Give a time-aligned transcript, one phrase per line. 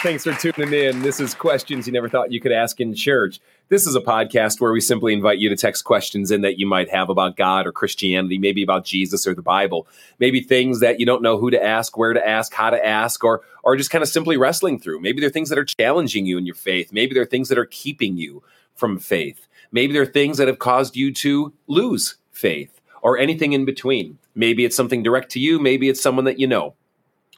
[0.00, 1.02] Thanks for tuning in.
[1.02, 3.40] This is Questions You Never Thought You Could Ask in Church.
[3.68, 6.68] This is a podcast where we simply invite you to text questions in that you
[6.68, 9.88] might have about God or Christianity, maybe about Jesus or the Bible,
[10.20, 13.24] maybe things that you don't know who to ask, where to ask, how to ask,
[13.24, 15.00] or or just kind of simply wrestling through.
[15.00, 16.92] Maybe they're things that are challenging you in your faith.
[16.92, 18.44] Maybe they're things that are keeping you
[18.76, 19.48] from faith.
[19.72, 24.18] Maybe there are things that have caused you to lose faith or anything in between.
[24.36, 26.74] Maybe it's something direct to you, maybe it's someone that you know.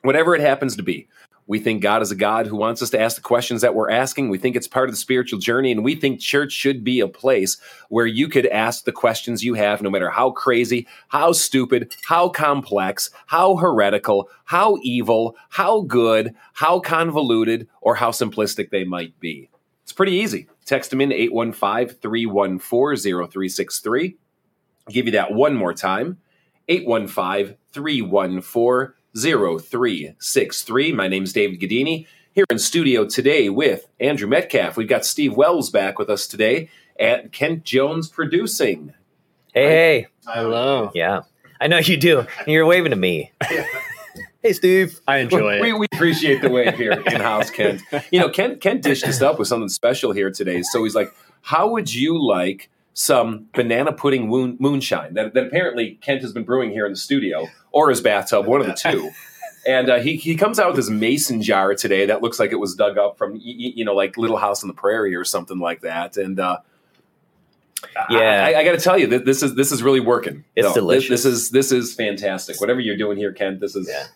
[0.03, 1.09] Whatever it happens to be,
[1.51, 3.91] we think God is a God who wants us to ask the questions that we're
[3.91, 4.29] asking.
[4.29, 7.09] We think it's part of the spiritual journey, and we think church should be a
[7.09, 7.57] place
[7.89, 12.29] where you could ask the questions you have, no matter how crazy, how stupid, how
[12.29, 19.51] complex, how heretical, how evil, how good, how convoluted, or how simplistic they might be.
[19.83, 20.47] It's pretty easy.
[20.67, 24.17] Text them in 815 314 0363.
[24.89, 26.19] Give you that one more time
[26.69, 30.93] 815 314 0363.
[30.93, 34.77] My name's David Gadini here in studio today with Andrew Metcalf.
[34.77, 38.95] We've got Steve Wells back with us today and Kent Jones producing.
[39.53, 40.07] Hey, hey.
[40.27, 40.93] Hello.
[40.95, 41.23] Yeah.
[41.61, 42.21] I know you do.
[42.21, 43.33] And You're waving to me.
[44.43, 45.01] hey, Steve.
[45.09, 45.63] I enjoy it.
[45.63, 47.83] We, we appreciate the wave here in house, Kent.
[48.13, 50.63] You know, Kent, Kent dished us up with something special here today.
[50.63, 55.99] So he's like, How would you like some banana pudding moon, moonshine that, that apparently
[56.01, 59.11] Kent has been brewing here in the studio or his bathtub, one of the two?
[59.67, 62.57] And uh, he, he comes out with this mason jar today that looks like it
[62.59, 65.25] was dug up from, y- y- you know, like Little House on the Prairie or
[65.25, 66.17] something like that.
[66.17, 66.59] And, uh,
[68.11, 68.45] Yeah.
[68.47, 70.45] I, I got to tell you, th- this is this is really working.
[70.57, 71.09] It's No, delicious.
[71.11, 72.61] This, this is this is fantastic.
[72.61, 73.89] Whatever you're doing here, Kent, this is.
[73.89, 74.07] Yeah.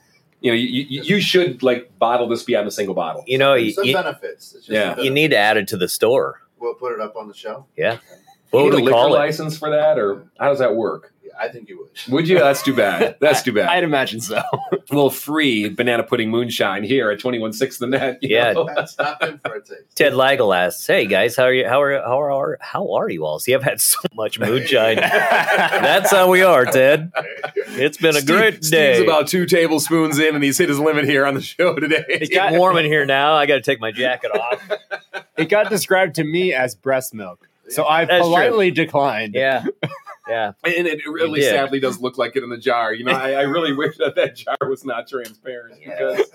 [0.41, 3.25] You know, you, you, you should like bottle this beyond a single bottle.
[3.27, 4.55] You know, you, Some you, benefits.
[4.55, 4.95] It's just Yeah.
[4.95, 6.43] some you need to add it to the store.
[6.59, 7.65] We'll put it up on the show.
[7.79, 7.93] Yeah.
[7.95, 7.99] You
[8.51, 9.19] What need would a we liquor call it?
[9.19, 11.14] license for that, or how does that work?
[11.39, 12.13] Yeah, I think you would.
[12.13, 12.39] Would you?
[12.39, 13.17] That's too bad.
[13.21, 13.69] That's too bad.
[13.69, 14.37] I'd imagine so.
[14.37, 14.45] a
[14.91, 18.19] little free banana pudding moonshine here at twenty one six the net.
[18.23, 18.53] you Yeah.
[18.53, 18.69] know?
[18.75, 19.95] That's not good for a taste.
[19.95, 21.67] Ted Leigel asks, "Hey guys, how are you?
[21.69, 23.39] How are how are how are you all?
[23.39, 24.97] See, I've had so much moonshine.
[24.97, 27.13] That's how we are, Ted.
[27.69, 28.95] It's been a Steve- great day.
[28.95, 32.05] Steve's about two tablespoons in, and he's hit his limit here on the show today.
[32.09, 33.35] it's getting warm in here now.
[33.35, 34.61] I got to take my jacket off.
[35.37, 37.49] it got described to me as breast milk.
[37.69, 38.25] So I That's true.
[38.25, 39.35] politely declined.
[39.35, 39.65] Yeah,
[40.29, 40.53] yeah.
[40.65, 42.93] And it really You sadly does look like it in the jar.
[42.95, 46.31] You know, I, I really wish that that jar was not transparent because,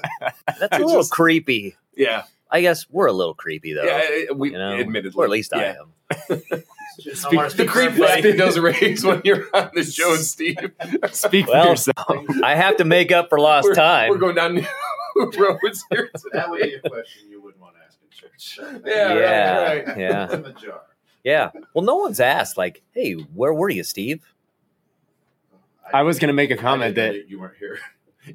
[0.59, 1.75] That's a little just- creepy.
[1.95, 3.83] yeah, I guess we're a little creepy though.
[3.83, 5.93] yeah, we you know, admittedly, or at least I am.
[6.99, 10.57] Speak- The creep factor does raise when you're on the show, Steve.
[11.11, 12.07] Speak for Well, yourself.
[12.43, 14.09] I have to make up for lost we're, time.
[14.09, 14.65] We're going down new
[15.15, 16.09] roads here.
[16.33, 18.59] That would be a question you wouldn't want to ask in church.
[18.85, 19.97] Yeah, yeah, right, right.
[19.97, 20.81] yeah, In the jar.
[21.29, 21.51] Yeah.
[21.73, 22.57] Well, no one's asked.
[22.57, 24.21] Like, hey, where were you, Steve?
[25.93, 27.79] I was going to make a comment didn't that you weren't here.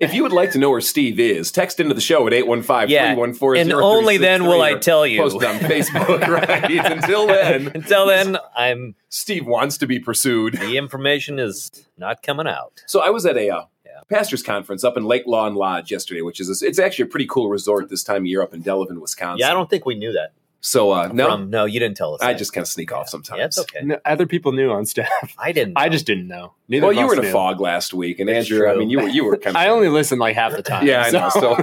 [0.01, 2.89] If you would like to know where Steve is, text into the show at 815
[2.89, 5.21] 314 and only then will I tell you.
[5.21, 6.93] Post it on Facebook, right?
[6.93, 10.55] Until then, Until then, I'm Steve wants to be pursued.
[10.55, 12.83] the information is not coming out.
[12.87, 14.01] So I was at a uh, Yeah.
[14.09, 17.27] pastors conference up in Lake Lawn Lodge yesterday, which is a, it's actually a pretty
[17.29, 19.41] cool resort this time of year up in Delavan, Wisconsin.
[19.41, 20.33] Yeah, I don't think we knew that.
[20.67, 22.23] So uh, no, From, no, you didn't tell us.
[22.23, 22.39] I that.
[22.39, 23.59] just kind of sneak off sometimes.
[23.59, 23.85] Yeah, okay.
[23.85, 25.35] no, other people knew on staff.
[25.39, 25.75] I didn't.
[25.77, 26.55] I just didn't know.
[26.69, 28.75] Neither Well, of you us were in a fog last week, and That's Andrew, I
[28.77, 30.87] mean, you were you were kind of I only listened like half the time.
[30.87, 31.29] Yeah, I know.
[31.29, 31.57] so-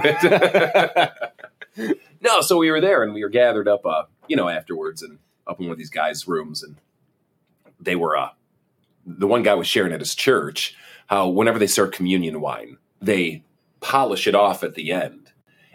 [1.76, 5.02] So no, so we were there and we were gathered up, uh, you know, afterwards
[5.02, 6.76] and up in one of these guys' rooms, and
[7.80, 8.28] they were uh,
[9.04, 10.76] the one guy was sharing at his church
[11.08, 13.42] how whenever they serve communion wine, they
[13.80, 15.21] polish it off at the end.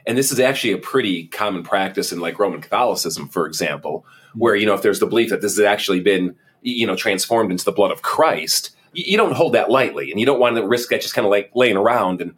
[0.07, 4.55] And this is actually a pretty common practice in like Roman Catholicism, for example, where
[4.55, 7.65] you know if there's the belief that this has actually been you know transformed into
[7.65, 10.89] the blood of Christ, you, don't hold that lightly, and you don't want to risk
[10.89, 12.33] that just kind of like laying around and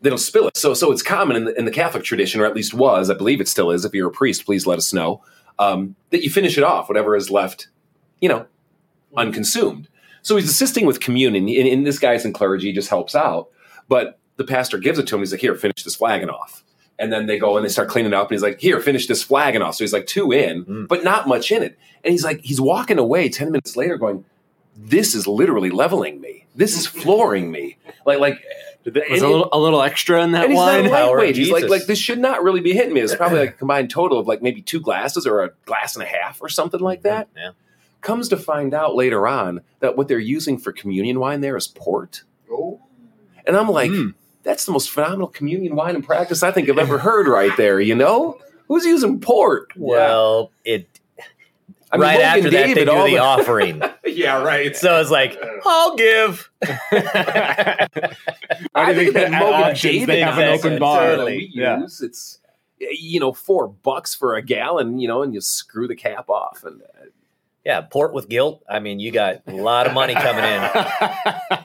[0.00, 0.56] they don't spill it.
[0.56, 3.14] So so it's common in the, in the Catholic tradition, or at least was, I
[3.14, 3.84] believe it still is.
[3.84, 5.22] If you're a priest, please let us know
[5.60, 7.68] um, that you finish it off, whatever is left,
[8.20, 8.46] you know,
[9.16, 9.88] unconsumed.
[10.22, 13.48] So he's assisting with communion, and, and this guy's in clergy, just helps out.
[13.88, 15.20] But the pastor gives it to him.
[15.20, 16.64] He's like, "Here, finish this flagon off."
[16.98, 19.22] And then they go and they start cleaning up, and he's like, "Here, finish this
[19.22, 20.88] flagon off." So he's like two in, Mm.
[20.88, 21.76] but not much in it.
[22.04, 24.24] And he's like, he's walking away ten minutes later, going,
[24.76, 26.46] "This is literally leveling me.
[26.54, 28.38] This is flooring me." Like, like
[28.84, 30.84] Was a little, a little extra in that and he's wine.
[30.84, 31.24] not Power.
[31.24, 33.00] He's like, like this should not really be hitting me.
[33.00, 36.02] It's probably like a combined total of like maybe two glasses or a glass and
[36.04, 37.28] a half or something like that.
[37.36, 37.50] Yeah.
[38.00, 41.68] Comes to find out later on that what they're using for communion wine there is
[41.68, 42.24] port.
[42.50, 42.80] Oh,
[43.46, 44.14] And I'm like, Mm.
[44.42, 47.80] That's the most phenomenal communion wine in practice I think I've ever heard right there,
[47.80, 48.38] you know?
[48.68, 49.72] Who's using port?
[49.76, 50.88] Well, it
[51.90, 53.82] I mean, right Logan after that they do all the offering.
[54.06, 54.74] yeah, right.
[54.74, 56.50] so it's like, I'll give.
[56.62, 57.88] I,
[58.74, 61.02] I think think that at Logan auctions David they have an open it, bar.
[61.02, 61.80] uh, Totally, we yeah.
[61.80, 62.00] use.
[62.00, 62.38] It's
[62.80, 66.64] you know, four bucks for a gallon, you know, and you screw the cap off.
[66.64, 67.06] And uh,
[67.64, 68.62] Yeah, port with guilt.
[68.68, 71.58] I mean, you got a lot of money coming in.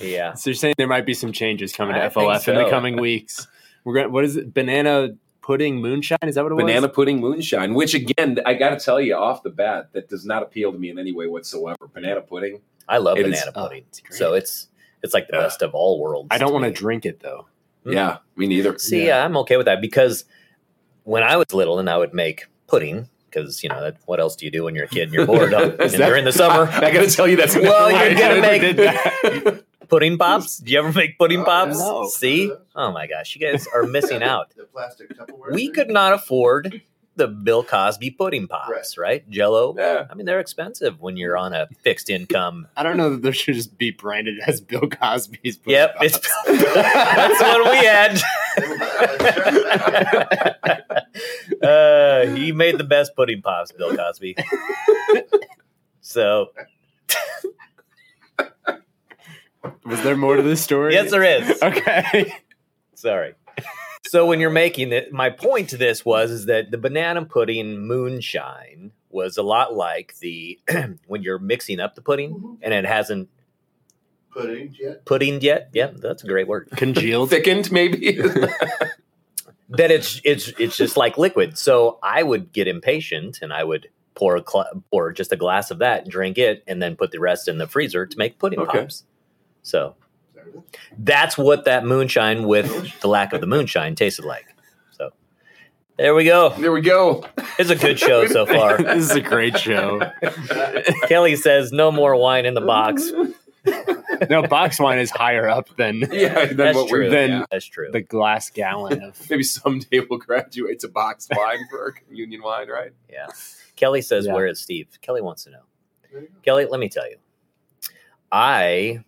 [0.00, 0.34] Yeah.
[0.34, 2.70] So you're saying there might be some changes coming I to think FOF in the
[2.70, 3.46] coming weeks.
[3.84, 4.06] We're going.
[4.06, 4.52] to What is it?
[4.52, 5.10] Banana
[5.42, 6.18] pudding moonshine?
[6.22, 6.74] Is that what it banana was?
[6.74, 10.26] Banana pudding moonshine, which again, I got to tell you off the bat, that does
[10.26, 11.86] not appeal to me in any way whatsoever.
[11.92, 12.60] Banana pudding.
[12.88, 13.84] I love banana oh, pudding.
[13.88, 14.68] it's so it's
[15.02, 15.42] it's like the Yeah.
[15.42, 16.28] best of all worlds.
[16.30, 17.46] I don't to want to drink it though.
[17.84, 17.94] Mm.
[17.94, 18.78] Yeah, me neither.
[18.78, 19.24] See, Yeah.
[19.24, 20.24] I'm okay with that because
[21.04, 24.36] when I was little and I would make pudding, because you know that, what else
[24.36, 26.24] do you do when you're a kid and you're bored uh, Is and that- during
[26.24, 26.62] the summer?
[26.72, 28.40] I, got to tell you, that's Well, I you're gonna
[29.52, 30.58] make- pudding pops.
[30.58, 31.78] Do you ever make pudding Oh, pops?
[31.78, 32.08] no.
[32.08, 32.52] See?
[32.74, 34.50] Oh my gosh, you guys are missing out.
[34.56, 35.52] The plastic Tupperware.
[35.52, 35.74] We thing?
[35.74, 36.80] could not afford
[37.14, 39.28] the Bill Cosby pudding pops, right?
[39.30, 39.74] Jello.
[39.78, 40.06] Yeah.
[40.10, 42.68] I mean, they're expensive when you're on a fixed income.
[42.76, 45.56] I don't know that they should just be branded as Bill Cosby's.
[45.56, 46.06] pudding Yep, pops.
[46.06, 48.20] it's that's what we had.
[51.62, 54.36] uh, he made the best pudding pops, Bill Cosby.
[56.08, 56.50] So
[59.84, 60.94] Was there more to this story?
[60.94, 61.60] yes, there is.
[61.60, 62.32] Okay.
[62.94, 63.34] Sorry.
[64.04, 67.80] So when you're making it, my point to this was is that the banana pudding
[67.80, 70.60] moonshine was a lot like the
[71.08, 73.28] when you're mixing up the pudding and it hasn't
[74.36, 75.04] Pudding yet?
[75.06, 75.70] puddinged yet.
[75.72, 76.68] Yep, that's a great word.
[76.76, 77.30] Congealed.
[77.30, 78.20] Thickened, maybe.
[79.70, 81.58] That it's it's it's just like liquid.
[81.58, 85.72] So I would get impatient and I would pour a cl- pour just a glass
[85.72, 88.60] of that, drink it, and then put the rest in the freezer to make pudding
[88.60, 88.78] Okay.
[88.82, 89.02] pops.
[89.62, 89.96] So
[90.34, 90.62] There it is.
[90.96, 94.46] that's what that moonshine with the lack of the moonshine tasted like.
[94.92, 95.10] So
[95.96, 96.50] there we go.
[96.50, 97.24] there we go.
[97.58, 98.76] It's a good show so far.
[98.80, 100.00] this is a great show.
[101.08, 103.10] Kelly says no more wine in the box.
[104.30, 107.10] No, box wine is higher up than Yeah, then That's what we're true.
[107.10, 107.44] yeah.
[107.50, 107.88] That's true.
[107.92, 109.20] the glass gallon of.
[109.30, 112.92] Maybe someday we'll graduate to box wine for our communion wine, right?
[113.10, 113.26] Yeah.
[113.76, 114.34] Kelly says, Yeah.
[114.34, 114.88] Where is Steve?
[115.02, 115.62] Kelly wants to know.
[116.10, 116.34] There you go.
[116.44, 117.16] Kelly, let me tell you.
[118.32, 119.04] I,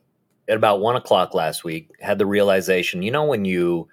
[0.48, 3.88] at about one o'clock last week, had the realization you know, when you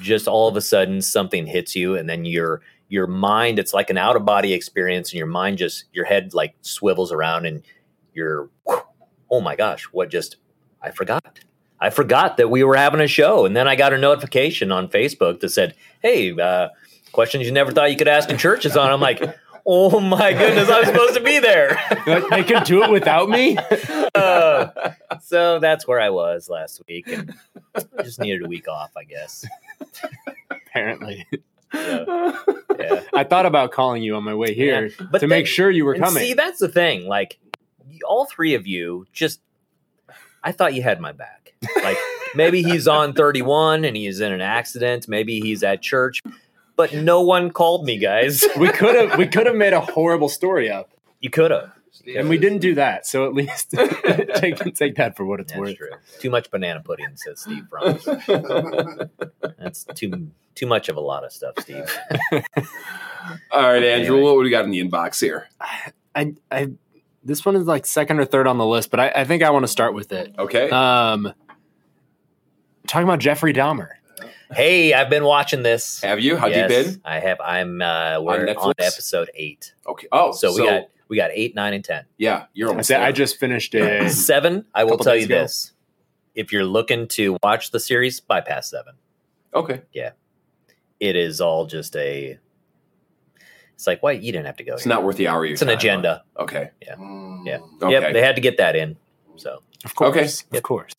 [0.00, 3.90] just all of a sudden something hits you and then your your mind it's like
[3.90, 7.62] an out of body experience and your mind just your head like swivels around and
[8.14, 8.48] you're
[9.30, 10.36] oh my gosh what just
[10.82, 11.40] i forgot
[11.80, 14.88] i forgot that we were having a show and then i got a notification on
[14.88, 16.68] facebook that said hey uh,
[17.12, 19.22] questions you never thought you could ask in church is on i'm like
[19.66, 21.78] oh my goodness i'm supposed to be there
[22.30, 23.56] they could do it without me.
[24.14, 24.92] Uh,
[25.22, 27.32] so that's where i was last week and
[27.76, 29.44] I just needed a week off i guess
[30.50, 31.26] Apparently,
[31.74, 32.32] yeah,
[32.78, 33.02] yeah.
[33.14, 35.84] I thought about calling you on my way here Yeah, but to make sure you
[35.84, 36.22] were coming.
[36.22, 37.06] See, that's the thing.
[37.06, 37.38] Like,
[38.06, 39.40] all three of you just,
[40.42, 41.54] I thought you had my back.
[41.82, 41.96] Like,
[42.34, 45.08] maybe he's on 31 and he's in an accident.
[45.08, 46.22] Maybe he's at church,
[46.76, 48.44] but no one called me, guys.
[48.58, 50.90] we could have we could have made a horrible story up,
[51.20, 51.72] You could have.
[52.16, 53.06] And we didn't do that.
[53.06, 53.70] So at least
[54.36, 55.76] take take that for what it's That's worth.
[55.76, 55.90] true.
[56.20, 58.02] Too much banana pudding, says Steve Front.
[59.58, 61.84] That's too too much of a lot of stuff, Steve.
[63.50, 64.20] All right, Andrew, Anyway.
[64.22, 65.48] what do we got in the inbox here?
[66.14, 66.68] I I
[67.24, 69.50] this one is like second or third on the list, but I, I think I
[69.50, 70.34] want to start with it.
[70.38, 70.70] Okay.
[70.70, 71.32] Um,
[72.86, 73.88] talking about Jeffrey Dahmer.
[74.50, 76.00] Hey, I've been watching this.
[76.00, 76.36] have you?
[76.36, 77.00] How yes, deep in?
[77.04, 77.38] I have.
[77.40, 77.82] I'm.
[77.82, 78.74] Uh, we're on, Netflix?
[78.78, 79.74] episode eight.
[79.86, 80.06] Okay.
[80.10, 82.04] Oh, So, we got we got eight, nine, and ten.
[82.16, 84.10] yeah, you're I almost said I just finished it.
[84.10, 85.42] Seven, I will tell you ago.
[85.42, 85.72] this.
[86.34, 88.94] If you're looking to watch the series, bypass seven.
[89.52, 89.82] Okay.
[89.92, 90.12] Yeah,
[91.00, 92.38] it is all just a.
[93.78, 94.74] It's like, why you didn't have to go.
[94.74, 94.92] It's here.
[94.92, 96.24] not worth the hour It's an agenda.
[96.36, 96.42] huh?
[96.42, 96.70] Okay.
[96.98, 97.46] Mm.
[97.46, 97.58] Yeah.
[97.80, 97.92] Okay.
[97.92, 98.96] Yep, they had to get that in.
[99.36, 100.58] So Of course, Okay.
[100.58, 100.92] of course.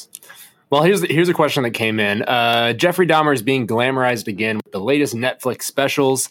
[0.70, 2.22] Well, here's here's a question that came in.
[2.22, 6.30] Uh, Jeffrey Dahmer is being glamorized again with the latest Netflix specials.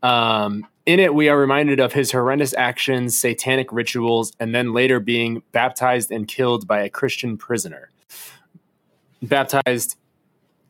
[0.00, 5.00] Um, in it, we are reminded of his horrendous actions, satanic rituals, and then later
[5.00, 7.90] being baptized and killed by a Christian prisoner.
[9.22, 9.96] Baptized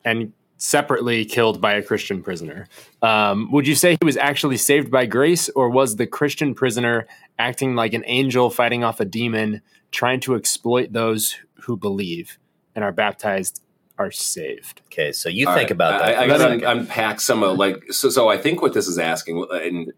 [0.03, 2.67] and separately killed by a Christian prisoner.
[3.01, 7.07] Um, would you say he was actually saved by grace, or was the Christian prisoner
[7.39, 12.37] acting like an angel fighting off a demon, trying to exploit those who believe
[12.75, 13.63] and are baptized
[13.97, 14.81] are saved?
[14.85, 15.71] okay, so you All think right.
[15.71, 16.19] about that.
[16.19, 16.63] I, I gotta second.
[16.63, 18.11] unpack some of like so.
[18.11, 19.91] So I think what this is asking, and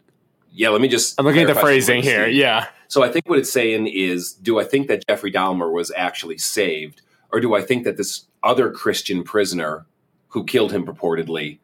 [0.50, 1.20] yeah, let me just.
[1.20, 2.24] I'm looking at the phrasing here.
[2.24, 2.36] Steve.
[2.36, 2.68] Yeah.
[2.88, 6.38] So I think what it's saying is, do I think that Jeffrey Dahmer was actually
[6.38, 9.84] saved, or do I think that this other Christian prisoner
[10.34, 11.58] who killed him purportedly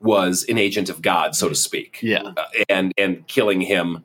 [0.00, 1.98] was an agent of God, so to speak?
[2.00, 2.32] Yeah.
[2.36, 4.04] Uh, and and killing him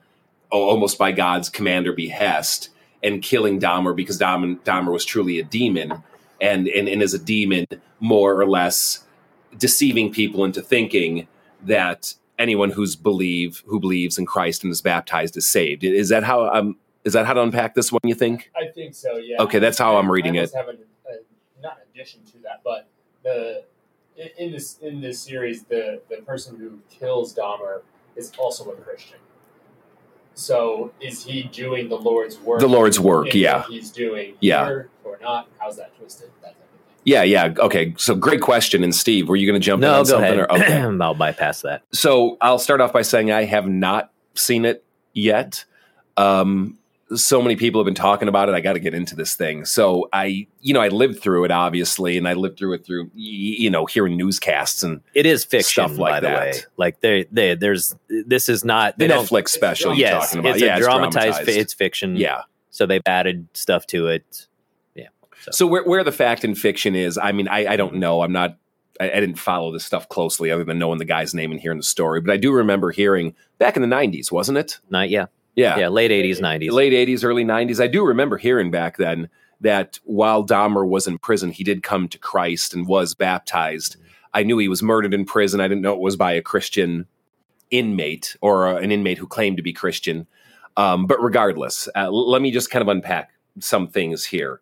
[0.51, 2.69] almost by God's command or behest,
[3.03, 6.03] and killing Dahmer because Dahmer, Dahmer was truly a demon,
[6.41, 7.67] and, and and as a demon,
[7.99, 9.05] more or less
[9.55, 11.27] deceiving people into thinking
[11.61, 15.83] that anyone who's believe who believes in Christ and is baptized is saved.
[15.83, 18.01] Is that how um is that how to unpack this one?
[18.03, 18.49] You think?
[18.55, 19.17] I think so.
[19.17, 19.43] Yeah.
[19.43, 20.51] Okay, that's how I'm reading I it.
[20.55, 22.87] Have an, a, not addition to that, but
[23.21, 23.65] the
[24.19, 27.81] in, in this in this series, the the person who kills Dahmer
[28.15, 29.17] is also a Christian.
[30.33, 32.59] So is he doing the Lord's work?
[32.61, 33.65] The Lord's work, yeah.
[33.67, 34.65] he's doing Yeah.
[34.65, 35.49] here or not?
[35.59, 36.29] How's that twisted?
[36.41, 37.01] That type of thing.
[37.03, 37.53] Yeah, yeah.
[37.59, 38.81] Okay, so great question.
[38.83, 40.23] And Steve, were you going to jump in No, on go something?
[40.23, 40.39] ahead.
[40.39, 40.81] Or, okay.
[41.01, 41.83] I'll bypass that.
[41.91, 44.83] so I'll start off by saying I have not seen it
[45.13, 45.65] yet.
[46.15, 46.78] Um,
[47.15, 48.55] so many people have been talking about it.
[48.55, 49.65] I got to get into this thing.
[49.65, 53.09] So I, you know, I lived through it obviously, and I lived through it through,
[53.15, 56.39] you know, hearing newscasts and It is fiction, Stuff like by the that.
[56.39, 56.53] way.
[56.77, 59.07] Like they, they, there's this is not the.
[59.07, 60.51] Netflix special you're Yes, talking about.
[60.55, 61.13] it's yeah, a it's dramatized.
[61.37, 61.49] dramatized.
[61.57, 62.15] It's fiction.
[62.15, 62.41] yeah.
[62.69, 64.47] So they've added stuff to it.
[64.95, 65.07] Yeah.
[65.51, 68.21] So where, where the fact and fiction is, I mean, I, I don't know.
[68.21, 68.57] I'm not.
[69.01, 71.77] I, I didn't follow this stuff closely, other than knowing the guy's name and hearing
[71.79, 72.21] the story.
[72.21, 74.79] But I do remember hearing back in the '90s, wasn't it?
[74.89, 75.25] Not yeah,
[75.59, 76.71] Yeah, yeah, late eighties, nineties.
[76.71, 77.81] late '80s, early '90s.
[77.81, 79.29] I do remember hearing back then
[79.61, 83.97] that while Dahmer was in prison, he did come to Christ and was baptized.
[84.33, 85.59] I knew he was murdered in prison.
[85.59, 87.07] I didn't know it was by a Christian
[87.71, 90.27] inmate or uh, an inmate who claimed to be Christian.
[90.77, 94.61] Um, but regardless, uh, l- let me just kind of unpack some things here.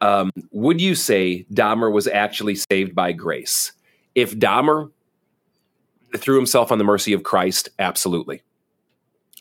[0.00, 3.72] Um, would you say Dahmer was actually saved by grace?
[4.14, 4.90] If Dahmer
[6.16, 8.42] threw himself on the mercy of Christ, absolutely.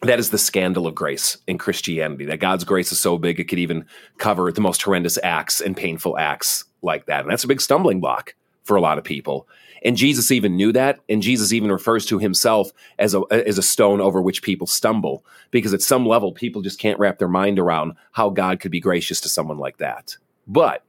[0.02, 2.26] That is the scandal of grace in Christianity.
[2.26, 3.86] That God's grace is so big it could even
[4.18, 7.22] cover the most horrendous acts and painful acts like that.
[7.22, 9.48] And that's a big stumbling block for a lot of people.
[9.84, 11.00] And Jesus even knew that.
[11.08, 15.24] And Jesus even refers to himself as a, as a stone over which people stumble,
[15.52, 18.80] because at some level, people just can't wrap their mind around how God could be
[18.80, 20.18] gracious to someone like that.
[20.48, 20.84] But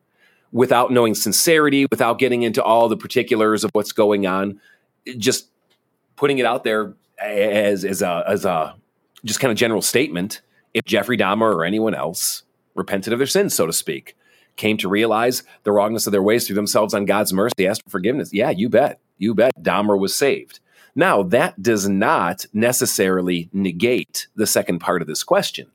[0.52, 4.60] without knowing sincerity, without getting into all the particulars of what's going on,
[5.18, 5.48] just
[6.16, 8.74] putting it out there as, as a, as a,
[9.24, 10.40] just kind of general statement.
[10.74, 12.42] If Jeffrey Dahmer or anyone else
[12.74, 14.16] repented of their sins, so to speak,
[14.56, 17.90] came to realize the wrongness of their ways through themselves on God's mercy, asked for
[17.90, 18.32] forgiveness.
[18.32, 19.00] Yeah, you bet.
[19.18, 20.60] You bet Dahmer was saved.
[20.94, 25.70] Now, that does not necessarily negate the second part of this question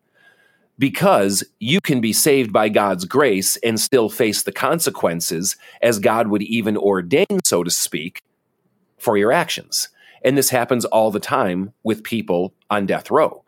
[0.80, 6.28] because you can be saved by God's grace and still face the consequences as God
[6.28, 8.22] would even ordain, so to speak,
[9.00, 9.90] for your actions.
[10.24, 13.44] And this happens all the time with people on death row.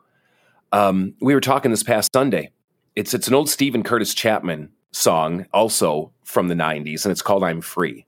[0.72, 2.52] Um, we were talking this past Sunday.
[2.96, 7.44] It's it's an old Steven Curtis Chapman song, also from the '90s, and it's called
[7.44, 8.06] "I'm Free."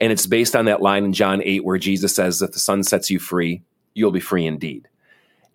[0.00, 2.82] And it's based on that line in John 8 where Jesus says, "If the Son
[2.82, 3.62] sets you free,
[3.94, 4.88] you'll be free indeed."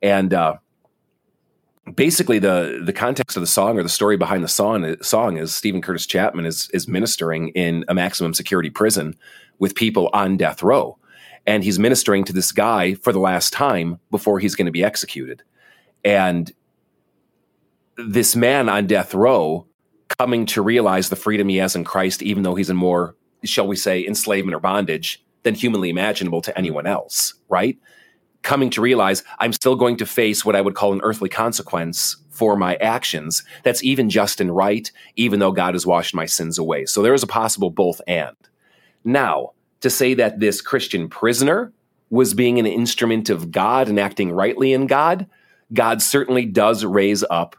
[0.01, 0.57] And uh,
[1.95, 5.55] basically, the the context of the song or the story behind the song song is
[5.55, 9.15] Steven Curtis Chapman is is ministering in a maximum security prison
[9.59, 10.97] with people on death row,
[11.45, 14.83] and he's ministering to this guy for the last time before he's going to be
[14.83, 15.43] executed,
[16.03, 16.51] and
[17.97, 19.67] this man on death row
[20.19, 23.67] coming to realize the freedom he has in Christ, even though he's in more, shall
[23.67, 27.77] we say, enslavement or bondage than humanly imaginable to anyone else, right?
[28.41, 32.17] Coming to realize I'm still going to face what I would call an earthly consequence
[32.29, 33.43] for my actions.
[33.63, 36.85] That's even just and right, even though God has washed my sins away.
[36.85, 38.35] So there is a possible both and.
[39.03, 39.51] Now,
[39.83, 41.73] to say that this Christian prisoner
[42.09, 45.27] was being an instrument of God and acting rightly in God,
[45.73, 47.57] God certainly does raise up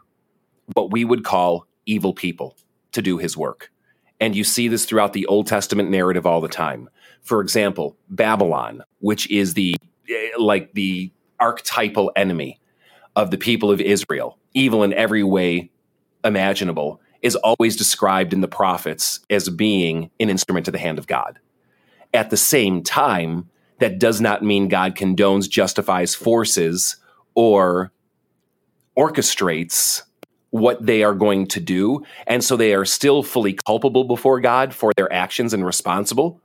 [0.73, 2.57] what we would call evil people
[2.93, 3.71] to do his work.
[4.19, 6.89] And you see this throughout the Old Testament narrative all the time.
[7.21, 9.75] For example, Babylon, which is the
[10.09, 12.59] eh, like the archetypal enemy
[13.15, 15.69] of the people of Israel, evil in every way
[16.23, 21.05] imaginable, is always described in the prophets as being an instrument of the hand of
[21.05, 21.39] God.
[22.15, 26.95] At the same time, that does not mean God condones, justifies, forces,
[27.35, 27.91] or
[28.97, 30.03] orchestrates
[30.51, 32.01] what they are going to do.
[32.27, 36.39] And so they are still fully culpable before God for their actions and responsible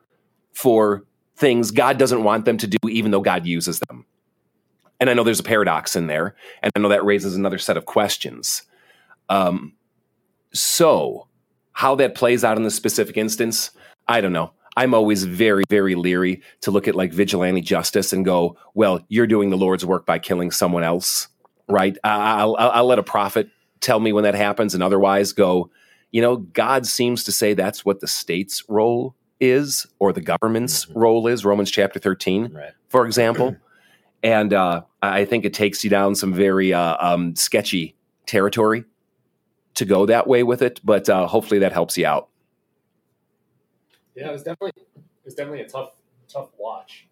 [0.52, 1.04] for
[1.36, 4.04] things God doesn't want them to do, even though God uses them.
[4.98, 7.76] And I know there's a paradox in there, and I know that raises another set
[7.76, 8.62] of questions.
[9.28, 9.74] Um,
[10.52, 11.28] so,
[11.72, 13.70] how that plays out in this specific instance,
[14.08, 14.52] I don't know.
[14.76, 19.26] I'm always very, very leery to look at like vigilante justice and go, well, you're
[19.26, 21.28] doing the Lord's work by killing someone else,
[21.68, 21.96] right?
[22.04, 23.48] I- I'll, I'll, I'll let a prophet
[23.80, 25.70] tell me when that happens and otherwise go,
[26.12, 30.86] you know, God seems to say that's what the state's role is or the government's
[30.86, 30.92] Mhm.
[30.96, 32.72] role is, Romans chapter 13 Right.
[32.88, 33.56] for example.
[34.22, 37.96] and uh, I think it takes you down some very uh, um, sketchy
[38.26, 38.84] territory
[39.74, 42.28] to go that way with it, but uh, hopefully that helps you out.
[44.14, 45.92] Yeah, it was definitely it was definitely a tough
[46.28, 47.06] tough watch.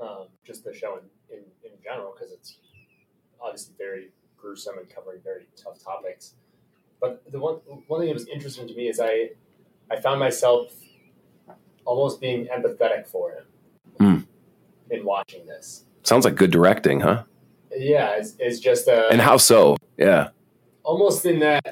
[0.00, 0.98] Um, just the show
[1.30, 2.58] in in, in general because it's
[3.40, 6.34] obviously very gruesome and covering very tough topics.
[7.00, 9.30] But the one one thing that was interesting to me is I
[9.90, 10.72] I found myself
[11.84, 13.44] almost being empathetic for him
[13.98, 14.18] Hmm.
[14.94, 15.84] in watching this.
[16.02, 17.24] Sounds like good directing, huh?
[17.76, 19.76] Yeah, it's, it's just a And how so?
[19.96, 20.28] Yeah.
[20.84, 21.64] almost in that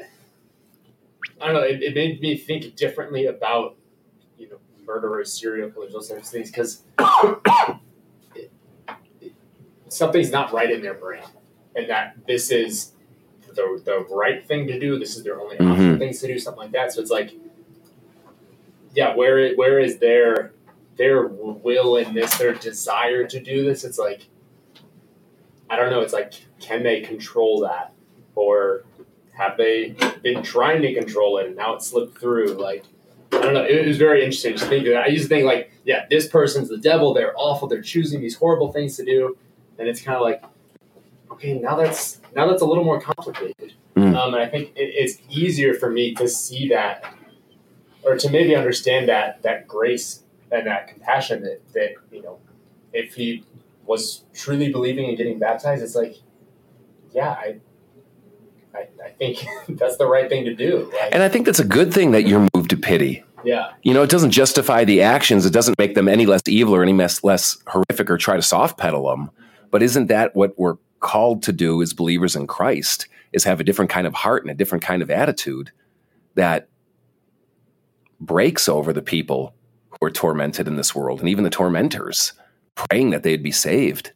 [1.41, 1.63] I don't know.
[1.63, 3.77] It, it made me think differently about
[4.87, 6.83] murderers, serial killers, those types of things because
[9.89, 11.23] something's not right in their brain,
[11.75, 12.93] and that this is
[13.55, 14.99] the the right thing to do.
[14.99, 15.99] This is their only option Mhm.
[15.99, 16.93] things to do, something like that.
[16.93, 17.33] So it's like,
[18.95, 20.53] yeah, where where is their
[20.97, 23.85] their will in this, their desire to do this?
[23.85, 24.27] It's like,
[25.69, 26.01] I don't know.
[26.01, 27.93] It's like, can they control that,
[28.35, 28.85] or
[29.33, 32.55] have they been trying to control it and now it slipped through?
[32.55, 32.85] Like,
[33.33, 33.65] I don't know.
[33.65, 34.97] It, was very interesting to think that.
[34.97, 37.15] I used to think like, yeah, this person's the devil.
[37.15, 37.69] They're awful.
[37.69, 39.37] They're choosing these horrible things to do,
[39.79, 40.43] and it's kind of like,
[41.33, 43.75] okay, now that's now that's a little more complicated.
[43.97, 44.17] Mm.
[44.17, 47.05] Um, and I think it, it's easier for me to see that,
[48.03, 52.39] or to maybe understand that that grace and that compassion that that you know,
[52.93, 53.45] if he
[53.85, 56.17] was truly believing and getting baptized, it's like,
[57.13, 57.57] yeah, I.
[58.75, 59.39] I, I think
[59.71, 60.91] that's the right thing to do.
[60.93, 63.23] Like, And I think that's a good thing that you're moved to pity.
[63.45, 65.47] yeah, You know, it doesn't justify the actions.
[65.47, 68.43] It doesn't make them any less evil or any less, less horrific or try to
[68.43, 69.31] soft pedal them.
[69.71, 73.07] But isn't that what we're called to do as believers in Christ?
[73.33, 75.71] Is have a different kind of heart and a different kind of attitude
[76.37, 76.69] that
[78.19, 79.55] breaks over the people
[79.91, 82.33] who are tormented in this world and even the tormentors,
[82.75, 84.13] praying that they'd be saved.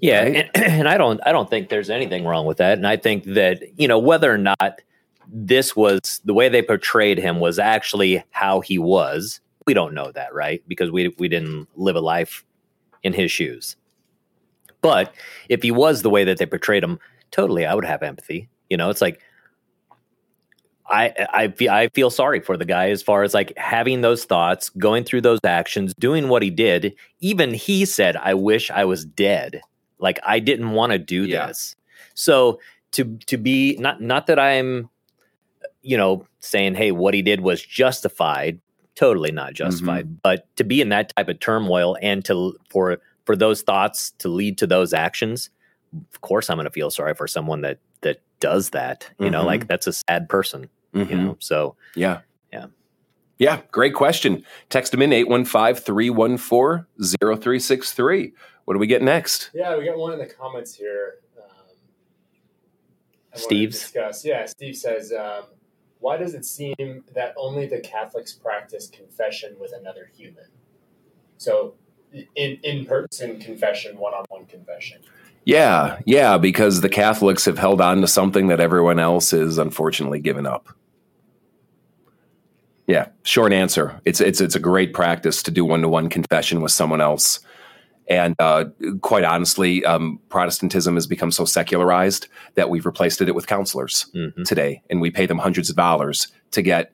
[0.00, 0.50] Yeah, Right?
[0.54, 2.76] and, and I don't I don't think there's anything wrong with that.
[2.76, 4.80] And I think that, you know, whether or not
[5.28, 10.12] this was the way they portrayed him was actually how he was, we don't know
[10.12, 10.62] that, right?
[10.68, 12.44] Because we we didn't live a life
[13.02, 13.76] in his shoes.
[14.80, 15.14] But
[15.48, 16.98] if he was the way that they portrayed him,
[17.30, 18.48] totally I would have empathy.
[18.68, 19.20] You know, it's like
[20.86, 24.24] I I feel I feel sorry for the guy as far as like having those
[24.26, 26.94] thoughts, going through those actions, doing what he did.
[27.20, 29.62] Even he said, "I wish I was dead."
[29.98, 31.46] Like I didn't want to do Yeah.
[31.46, 31.74] this.
[32.14, 32.60] So
[32.92, 34.90] to to be not not that I'm,
[35.84, 38.60] you know, saying, "Hey, what he did was justified."
[38.96, 40.22] Totally not justified.
[40.22, 44.28] But to be in that type of turmoil and to for for those thoughts to
[44.28, 45.50] lead to those actions,
[46.12, 49.10] of course, I'm going to feel sorry for someone that that does that.
[49.18, 49.46] You know, Mhm.
[49.46, 51.10] like that's a sad person you Mhm.
[51.24, 52.20] know so Yeah.
[52.52, 52.66] Yeah.
[53.38, 53.62] Yeah.
[53.72, 54.44] Great question.
[54.70, 58.32] Text them in 815 314 0363.
[58.64, 59.50] What do we get next?
[59.54, 61.16] Yeah, we got one in the comments here.
[61.36, 61.42] Um,
[63.32, 63.92] I wanna Steve's?
[64.24, 65.44] Yeah, Steve says, um,
[66.04, 70.44] "Why does it seem that only the Catholics practice confession with another human?
[71.38, 71.76] So,
[72.12, 75.00] in in person confession, one on one confession.
[75.46, 75.98] Yeah.
[76.04, 76.36] Yeah.
[76.36, 80.68] Because the Catholics have held on to something that everyone else is unfortunately given up.
[82.86, 83.08] Yeah.
[83.22, 83.98] Short answer.
[84.04, 87.40] It's, it's, it's a great practice to do one to one confession with someone else.
[88.08, 88.66] And uh,
[89.00, 94.06] quite honestly, um, Protestantism has become so secularized that we've replaced it with counselors.
[94.14, 94.44] mhm.
[94.44, 96.92] today, and we pay them hundreds of dollars to get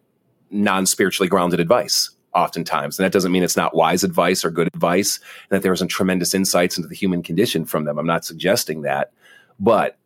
[0.51, 2.99] non spiritually grounded advice, oftentimes.
[2.99, 5.89] And that doesn't mean it's not wise advice or good advice, and that there isn't
[5.89, 7.99] tremendous insights into the human condition from them.
[7.99, 9.13] I'm not suggesting that.
[9.59, 9.99] But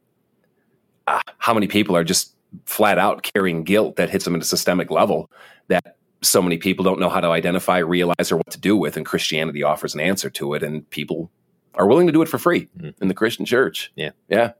[1.07, 2.35] uh, how many people are just
[2.67, 5.31] flat out carrying guilt that hits them at a systemic level
[5.69, 8.97] that so many people don't know how to identify, realize, or what to do with?
[8.97, 11.31] And Christianity offers an answer to it, and people
[11.75, 12.95] are willing to do it for free Mhm.
[13.01, 13.93] in the Christian church.
[13.97, 14.11] Yeah.
[14.29, 14.53] Yeah.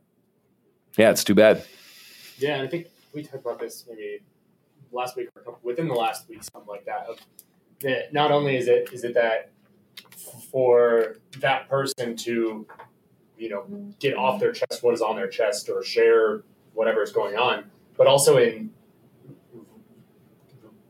[0.97, 1.65] Yeah, it's too bad.
[2.39, 4.21] Yeah, I think we talked about this maybe
[4.93, 7.07] last week or a couple, within the last week, something like that.
[7.09, 7.19] Of
[7.81, 9.51] that not only is it is it that
[10.51, 12.67] for that person to
[13.37, 13.65] you know
[13.99, 16.43] get off their chest what is on their chest or share
[16.75, 18.71] whatever is going on, but also in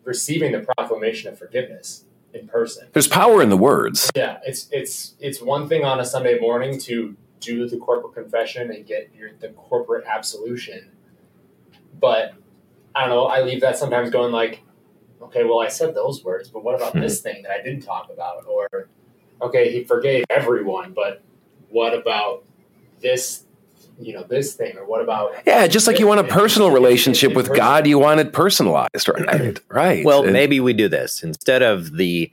[0.04, 2.88] receiving the proclamation of forgiveness in person.
[2.92, 4.10] There's power in the words.
[4.14, 8.70] Yeah, it's it's it's one thing on a Sunday morning to do the corporate confession
[8.70, 10.90] and get your the corporate absolution,
[11.98, 12.34] but
[12.94, 13.26] I don't know.
[13.26, 14.62] I leave that sometimes going like,
[15.20, 17.00] okay, well, I said those words, but what about hmm.
[17.00, 18.46] this thing that I didn't talk about?
[18.46, 18.88] Or,
[19.42, 21.22] okay, he forgave everyone, but
[21.70, 22.44] what about
[23.00, 23.44] this?
[23.98, 25.34] You know, this thing, or what about?
[25.46, 29.58] Yeah, just like you want a personal relationship with God, you want it personalized, right?
[29.70, 30.04] Right.
[30.04, 32.30] well And- maybe we do this instead of the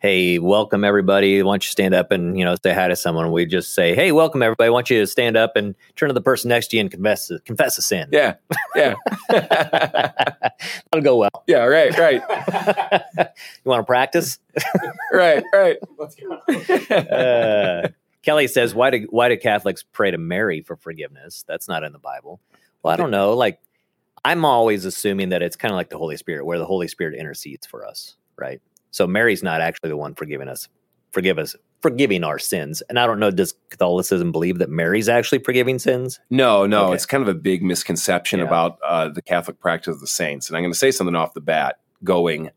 [0.00, 1.42] hey, welcome everybody.
[1.42, 3.32] Why don't you stand up and you know say hi to someone?
[3.32, 4.68] We just say, hey, welcome everybody.
[4.70, 7.30] Why don't you stand up and turn to the person next to you and confess
[7.46, 8.08] confess a sin?
[8.12, 8.34] Yeah,
[8.76, 8.94] yeah,
[9.30, 11.44] That'll go well.
[11.46, 11.64] yeah.
[11.64, 12.22] Right, right,
[13.18, 14.38] you want to practice?
[15.12, 15.78] right, right.
[15.96, 16.32] Let's go.
[16.94, 17.88] Uh,
[18.24, 21.44] Kelly says, why do why do Catholics pray to Mary for forgiveness?
[21.46, 22.40] That's not in the Bible.
[22.82, 23.34] Well, I don't know.
[23.34, 23.58] Like,
[24.24, 27.18] I'm always assuming that it's kind of like the Holy Spirit, where the Holy Spirit
[27.18, 28.60] intercedes for us, right?
[28.90, 30.68] So Mary's not actually the one forgiving us,
[31.12, 32.82] forgive us, forgiving our sins.
[32.88, 36.20] And I don't know, does Catholicism believe that Mary's actually forgiving sins?
[36.30, 36.94] No, no, Okay.
[36.94, 38.46] it's kind of a big misconception Yeah.
[38.46, 40.48] about uh, the Catholic practice of the saints.
[40.48, 41.76] And I'm going to say something off the bat.
[42.02, 42.50] Going,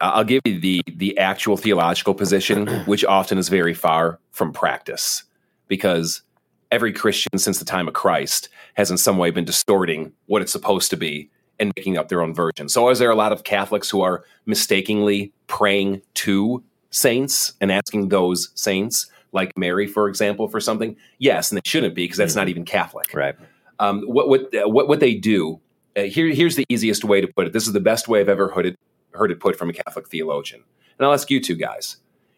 [0.00, 5.24] I'll give you the the actual theological position, which often is very far from practice,
[5.68, 6.22] because
[6.70, 10.52] every Christian since the time of Christ has in some way been distorting what it's
[10.52, 12.68] supposed to be and making up their own version.
[12.68, 18.08] So, is there a lot of Catholics who are mistakenly praying to saints and asking
[18.08, 20.96] those saints, like Mary, for example, for something?
[21.18, 23.34] Yes, and they shouldn't be because that's not even Catholic Right.
[23.78, 25.60] um, what what what what they do.
[25.96, 27.52] Uh, here, here's the easiest way to put it.
[27.52, 28.76] This is the best way I've ever heard it
[29.12, 30.62] heard it put from a Catholic theologian.
[30.98, 31.96] And I'll ask you two guys: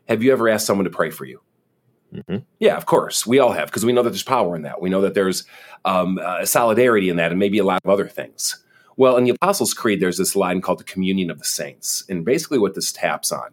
[0.08, 1.40] Have you ever asked someone to pray for you?
[2.14, 2.44] Mhm.
[2.58, 4.82] Yeah, of course, we all have because we know that there's power in that.
[4.82, 5.44] We know that there's
[5.84, 8.62] um, uh, solidarity in that, and maybe a lot of other things.
[8.96, 12.24] Well, in the Apostles' Creed, there's this line called the communion of the saints, and
[12.24, 13.50] basically what this taps on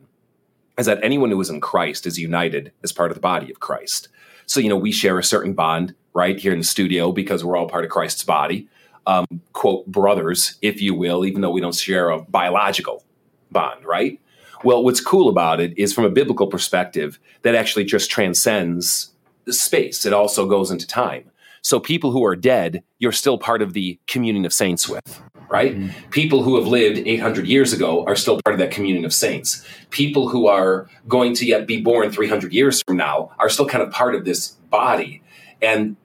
[0.77, 3.59] is that anyone who is in Christ is united as part of the body of
[3.59, 4.07] Christ.
[4.45, 7.57] So, you know, we share a certain bond right here in the studio because we're
[7.57, 8.67] all part of Christ's body.
[9.05, 13.03] Um, quote, brothers, if you will, even though we don't share a biological
[13.51, 14.19] bond, right?
[14.63, 19.11] Well, what's cool about it is from a biblical perspective, that actually just transcends
[19.49, 20.05] space.
[20.05, 21.31] It also goes into time.
[21.61, 25.75] So, people who are dead, you're still part of the communion of saints with, right?
[25.75, 26.09] Mm-hmm.
[26.09, 29.65] People who have lived 800 years ago are still part of that communion of saints.
[29.89, 33.83] People who are going to yet be born 300 years from now are still kind
[33.83, 35.21] of part of this body.
[35.61, 35.97] And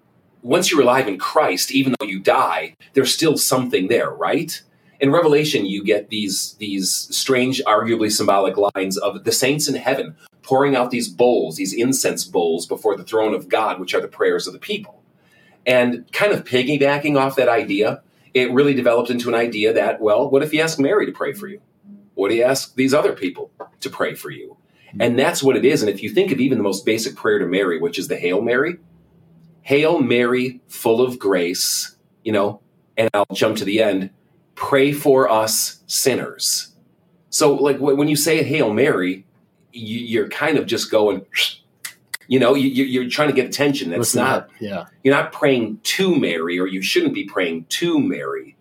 [0.43, 4.61] once you're alive in Christ, even though you die, there's still something there, right?
[5.01, 10.17] In Revelation, you get these these strange, arguably symbolic lines of the saints in heaven
[10.43, 14.09] pouring out these bowls, these incense bowls, before the throne of God, which are the
[14.09, 15.03] prayers of the people.
[15.67, 18.03] And kind of piggybacking off that idea,
[18.35, 21.33] it really developed into an idea that, well, what if you ask Mary to pray
[21.33, 21.61] for you?
[22.15, 24.57] What do you ask these other people to pray for you?
[25.01, 25.83] And that's what it is.
[25.83, 28.17] And if you think of even the most basic prayer to Mary, which is the
[28.17, 28.77] Hail Mary,
[29.63, 32.61] Hail Mary, full of grace, you know,
[32.97, 34.11] and I'll jump to the end,
[34.55, 36.73] pray for us sinners.
[37.31, 39.27] So, like when you say Hail Mary,
[39.73, 41.27] you, you're kind of just going,
[42.29, 43.91] you know, you, you- you're trying to get attention.
[43.91, 44.51] That's Listen not up.
[44.61, 44.85] Yeah.
[45.03, 48.57] you're not praying to Mary, or you shouldn't be praying to Mary,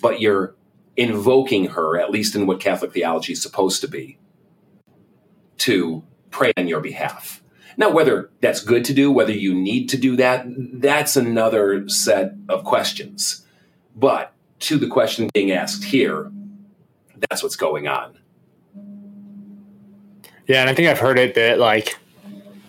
[0.00, 0.54] but you're
[0.96, 4.18] invoking her, at least in what Catholic theology is supposed to be,
[5.58, 7.42] to pray on your behalf.
[7.76, 12.32] Now, whether that's good to do, whether you need to do that, that's another set
[12.48, 13.44] of questions.
[13.94, 16.30] But to the question being asked here,
[17.28, 18.16] that's what's going on.
[20.46, 21.96] Yeah, and I think I've heard it that like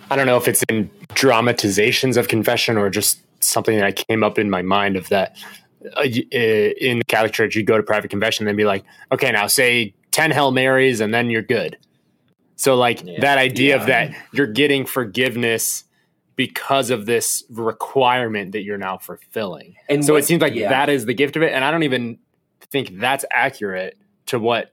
[0.10, 4.40] I don't know if it's in dramatizations of confession or just something that came up
[4.40, 5.38] in my mind of that
[5.96, 9.32] uh, uh, in the Catholic Church you go to private confession and be like, okay,
[9.32, 11.78] now say ten Hail Marys and then you're good.
[12.56, 13.20] So like Yeah.
[13.22, 15.84] that idea of that you're getting forgiveness
[16.38, 19.76] because of this requirement that you're now fulfilling.
[19.90, 20.70] And so what- it seems like yeah.
[20.70, 22.20] that is the gift of it, and I don't even
[22.72, 23.98] think that's accurate
[24.28, 24.72] to what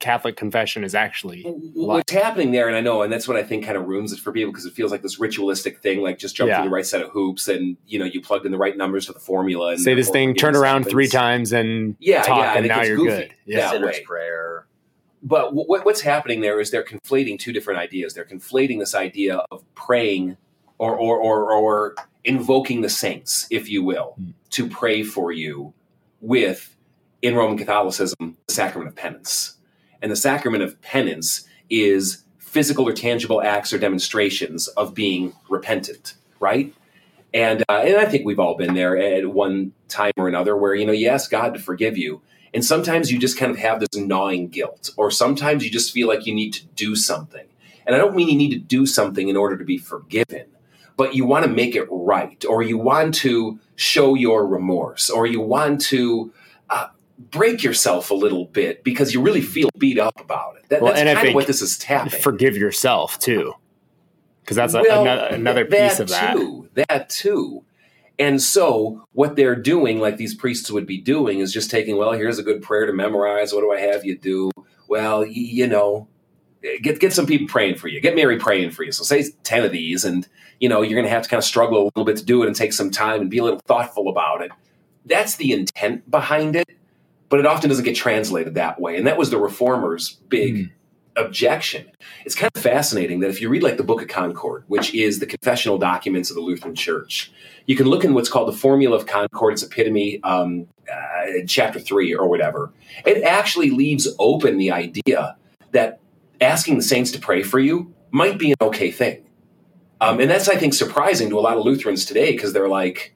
[0.00, 1.42] Catholic confession is actually.
[1.42, 4.18] What's happening there, and I know, and that's what I think kind of ruins it
[4.18, 6.56] for people because it feels like this ritualistic thing, like just jump Yeah.
[6.56, 9.06] through the right set of hoops, and you know, you plugged in the right numbers
[9.06, 9.72] to the formula.
[9.72, 12.66] And Say this thing, turn forgiveness around three times and Yeah, talk, yeah, I and
[12.68, 13.10] now you're goofy.
[13.10, 13.34] good.
[13.44, 13.58] Yeah.
[13.58, 13.70] Yeah.
[13.72, 14.04] Sinner's way.
[14.04, 14.66] prayer.
[15.22, 18.14] But what, what's happening there is they're conflating two different ideas.
[18.14, 20.38] They're conflating this idea of praying
[20.80, 24.30] or or or, or invoking the saints, if you will, Hmm.
[24.50, 25.72] to pray for you
[26.20, 26.76] with
[27.22, 29.56] in Roman Catholicism the sacrament of penance.
[30.02, 36.14] And the sacrament of penance is physical or tangible acts or demonstrations of being repentant,
[36.40, 36.74] right?
[37.32, 40.74] And uh, and I think we've all been there at one time or another where
[40.74, 42.22] you know you ask God to forgive you,
[42.54, 46.08] and sometimes you just kind of have this gnawing guilt, or sometimes you just feel
[46.08, 47.46] like you need to do something.
[47.86, 50.46] And I don't mean you need to do something in order to be forgiven,
[51.00, 55.24] but you want to make it right, or you want to show your remorse, or
[55.26, 56.30] you want to
[56.68, 56.88] uh,
[57.30, 60.68] break yourself a little bit because you really feel beat up about it.
[60.68, 62.20] That, Well, that's kind of what this is tapping.
[62.20, 63.54] Forgive yourself too,
[64.42, 66.36] because that's a, Well, another, another th- piece of that.
[66.36, 67.64] Too, that too.
[68.18, 72.12] And so what they're doing, like these priests would be doing, is just taking, well,
[72.12, 73.54] here's a good prayer to memorize.
[73.54, 74.50] What do I have you do?
[74.86, 76.08] Well, y- you know,
[76.82, 78.00] get get some people praying for you.
[78.00, 78.92] Get Mary praying for you.
[78.92, 80.26] So say ten of these, and
[80.58, 82.42] you know you're going to have to kind of struggle a little bit to do
[82.42, 84.50] it and take some time and be a little thoughtful about it.
[85.06, 86.68] That's the intent behind it,
[87.28, 88.96] but it often doesn't get translated that way.
[88.96, 90.70] And that was the reformers' big Mm.
[91.16, 91.86] objection.
[92.24, 95.18] It's kind of fascinating that if you read like the Book of Concord, which is
[95.18, 97.32] the confessional documents of the Lutheran Church,
[97.66, 99.54] you can look in what's called the Formula of Concord.
[99.54, 102.72] It's epitome, um, uh, chapter three or whatever.
[103.04, 105.36] It actually leaves open the idea
[105.72, 105.99] that
[106.40, 109.26] asking the saints to pray for you might be an okay thing.
[110.00, 113.14] Um, and that's, I think, surprising to a lot of Lutherans today because they're like,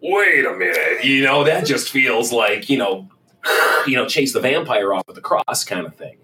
[0.00, 3.08] wait a minute, you know, that just feels like, you know,
[3.86, 6.16] you know, chase the vampire off with the cross kind of thing.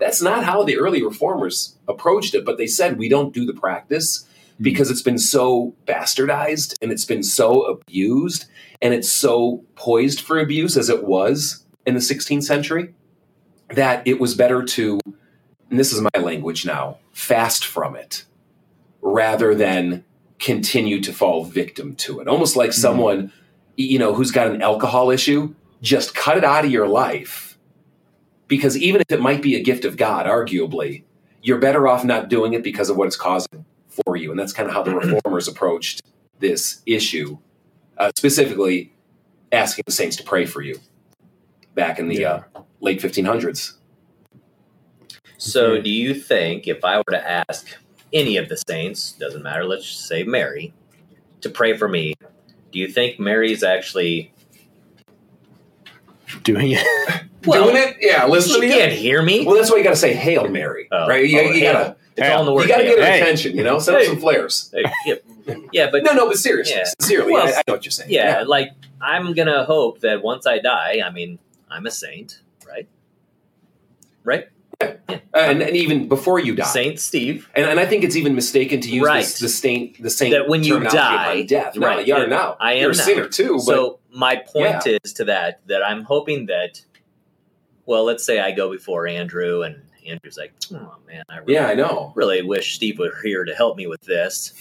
[0.00, 3.52] That's not how the early reformers approached it, but they said we don't do the
[3.52, 4.26] practice
[4.60, 8.46] because it's been so bastardized and it's been so abused
[8.82, 12.94] and it's so poised for abuse as it was in the 16th century
[13.70, 15.00] that it was better to,
[15.74, 18.26] and this is my language now, fast from it
[19.02, 20.04] rather than
[20.38, 22.28] continue to fall victim to it.
[22.28, 23.32] Almost like someone,
[23.74, 27.58] you know, who's got an alcohol issue, just cut it out of your life.
[28.46, 31.02] Because even if it might be a gift of God, arguably,
[31.42, 33.64] you're better off not doing it because of what it's causing
[34.04, 34.30] for you.
[34.30, 36.02] And that's kind of how the reformers approached
[36.38, 37.38] this issue,
[37.98, 38.92] uh, specifically
[39.50, 40.78] asking the saints to pray for you
[41.74, 42.40] back in the uh,
[42.80, 43.72] late 1500s.
[45.44, 45.82] So, Okay.
[45.82, 47.66] do you think if I were to ask
[48.14, 50.72] any of the saints, doesn't matter, let's just say Mary,
[51.42, 52.14] to pray for me,
[52.72, 54.32] do you think Mary's actually
[56.42, 56.86] Doing it.
[57.46, 57.96] Well, Doing it?
[58.00, 59.44] Yeah, she listening to can't hear me?
[59.44, 61.06] Well, that's why you got to say Hail Mary, Oh.
[61.06, 61.28] right?
[61.28, 61.72] You, Oh, you hail.
[61.74, 63.20] gotta, It's all in the you gotta get her Hey.
[63.20, 63.54] attention.
[63.54, 64.06] You know, send her Hey.
[64.08, 64.70] some flares.
[64.72, 65.14] Hey, yeah,
[65.70, 66.84] yeah, but No, no, but seriously, Yeah.
[66.98, 68.10] sincerely, Well, I, I know what you're saying.
[68.10, 68.70] yeah, like
[69.02, 72.88] I'm gonna hope that once I die, I mean, I'm a saint, right?
[74.24, 74.48] Right?
[75.34, 77.50] Uh, and, and even before you die, Saint Steve.
[77.56, 79.18] and, and I think it's even mistaken to use Right.
[79.24, 81.74] this, the saint, the saint That when you die- death.
[81.74, 82.56] No, right, you are yeah, now.
[82.60, 83.02] I am You're a now.
[83.02, 83.54] sinner too.
[83.54, 86.80] But So my point is to that that I'm hoping that,
[87.84, 91.66] well, let's say I go before Andrew, and Andrew's like, "Oh man, I really, yeah,
[91.66, 92.12] I know.
[92.14, 94.52] really wish Steve were here to help me with this.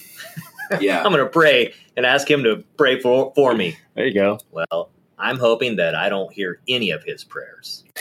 [0.82, 4.40] Yeah, I'm gonna pray and ask him to pray for for me." There you go.
[4.52, 4.90] Well,
[5.24, 7.84] I'm hoping that I don't hear any of his prayers.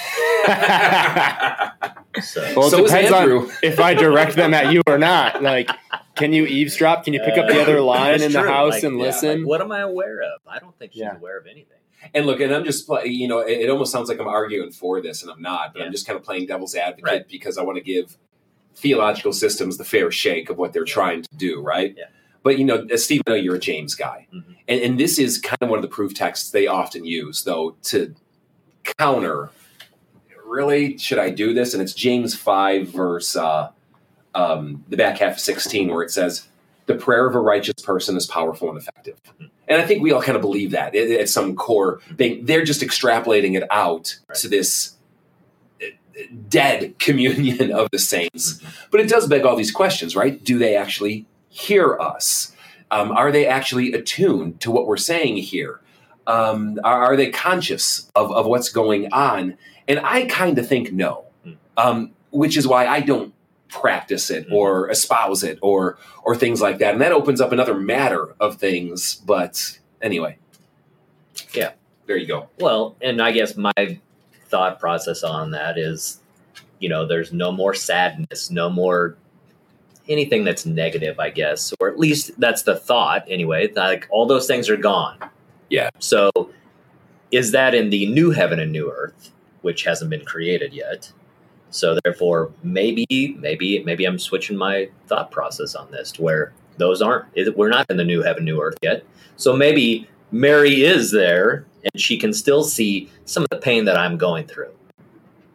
[2.23, 5.43] So Well, it so depends on if I direct them at you or not.
[5.43, 5.71] Like,
[6.15, 7.05] can you eavesdrop?
[7.05, 8.49] Can you pick up the other uh, line That's in the true.
[8.51, 9.47] house Like, and yeah, listen?
[9.47, 10.41] what am I aware of?
[10.47, 11.17] I don't think she's Yeah.
[11.17, 11.79] aware of anything.
[12.13, 14.73] And look, and I'm just, play, you know, it, it almost sounds like I'm arguing
[14.73, 15.73] for this, and I'm not.
[15.73, 15.87] But Yeah.
[15.87, 17.29] I'm just kind of playing devil's advocate Right.
[17.29, 18.19] because I want to give
[18.77, 21.95] theological systems the fair shake of what they're trying to do, right?
[21.97, 22.05] Yeah.
[22.43, 24.45] But you know, Steve, I know you're a James guy, Mhm.
[24.69, 27.77] and, and this is kind of one of the proof texts they often use, though,
[27.85, 28.15] to
[28.99, 29.51] counter.
[30.45, 31.73] Really, should I do this?
[31.73, 33.71] And it's James five, verse uh,
[34.35, 36.47] um, the back half of sixteen, where it says,
[36.87, 39.17] "The prayer of a righteous person is powerful and effective."
[39.69, 42.45] And I think we all kind of believe that at at some core thing.
[42.45, 44.37] They're just extrapolating it out Right.
[44.41, 44.95] to this
[45.81, 45.87] uh,
[46.49, 48.61] dead communion of the saints.
[48.91, 50.43] But it does beg all these questions, right?
[50.43, 52.53] Do they actually hear us?
[52.91, 55.81] Um, are they actually attuned to what we're saying here?
[56.27, 59.57] Um, are, are they conscious of, of what's going on?
[59.89, 61.53] And I kind of think no, Hmm.
[61.77, 63.35] um, which is why I don't
[63.69, 64.53] practice it Mhm.
[64.53, 66.93] or espouse it or or things like that.
[66.93, 69.15] And that opens up another matter of things.
[69.27, 70.37] But anyway,
[71.55, 71.73] Yeah.
[72.07, 72.49] there you go.
[72.61, 73.73] Well, and I guess my
[74.49, 76.21] thought process on that is,
[76.79, 79.17] you know, there's no more sadness, no more
[80.09, 83.73] anything that's negative, I guess, or at least that's the thought anyway.
[83.73, 85.19] Like all those things are gone.
[85.69, 85.91] Yeah.
[85.99, 86.31] So
[87.31, 89.31] is that in the new heaven and new earth,
[89.63, 91.13] which hasn't been created yet?
[91.71, 93.07] So therefore, maybe,
[93.39, 97.27] maybe, maybe I'm switching my thought process on this to where those aren't.
[97.57, 99.05] We're not in the new heaven, new earth yet.
[99.37, 103.97] So maybe Mary is there, and she can still see some of the pain that
[103.97, 104.73] I'm going through,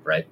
[0.03, 0.25] right?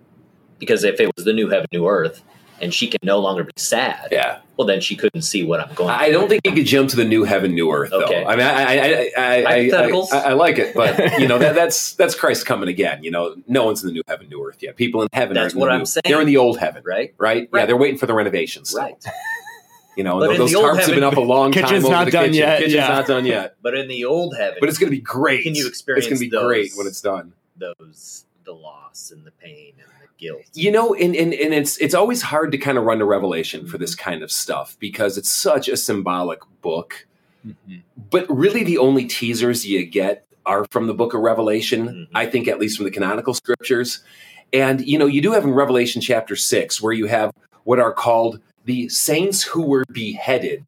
[0.58, 2.24] Because if it was the new heaven, new earth,
[2.66, 4.40] and she can no longer be sad, Yeah.
[4.58, 5.92] well, then she couldn't see what I'm going.
[5.92, 8.04] I don't think you could jump to the new heaven, new earth, though.
[8.04, 8.26] Okay.
[8.26, 11.56] I mean, I, I, I, I, I, I, I like it, but you know that
[11.56, 13.04] that's that's Christ coming again.
[13.04, 14.76] You know, no one's in the new heaven, new earth yet.
[14.76, 15.36] People in heaven.
[15.36, 16.02] That's aren't in what the I'm new- saying.
[16.06, 17.14] They're in the old heaven, right?
[17.18, 17.48] right?
[17.54, 18.70] Yeah, they're waiting for the renovations.
[18.70, 18.82] still.
[18.84, 19.06] Right.
[19.98, 21.64] You know, But those the old tarps have been up a long time.
[21.64, 22.34] Kitchen's over not done kitchen.
[22.34, 22.88] yet, Kitchen's yeah.
[22.90, 23.56] not done yet.
[23.62, 25.44] But in the old heaven, But it's going to be great.
[25.44, 26.06] Can you experience?
[26.08, 26.46] It's going to be those?
[26.46, 27.32] great when it's done.
[27.56, 30.44] those the loss and the pain and the guilt.
[30.54, 33.68] You know, and, and, and it's it's always hard to kind of run to Revelation
[33.68, 37.08] for this kind of stuff because it's such a symbolic book.
[37.46, 37.82] Mhm.
[38.10, 42.08] But really, the only teasers you get are from the book of Revelation, Mhm.
[42.14, 44.02] I think, at least from the canonical scriptures.
[44.54, 47.32] And, you know, you do have in Revelation chapter six, where you have
[47.64, 50.66] what are called the saints who were beheaded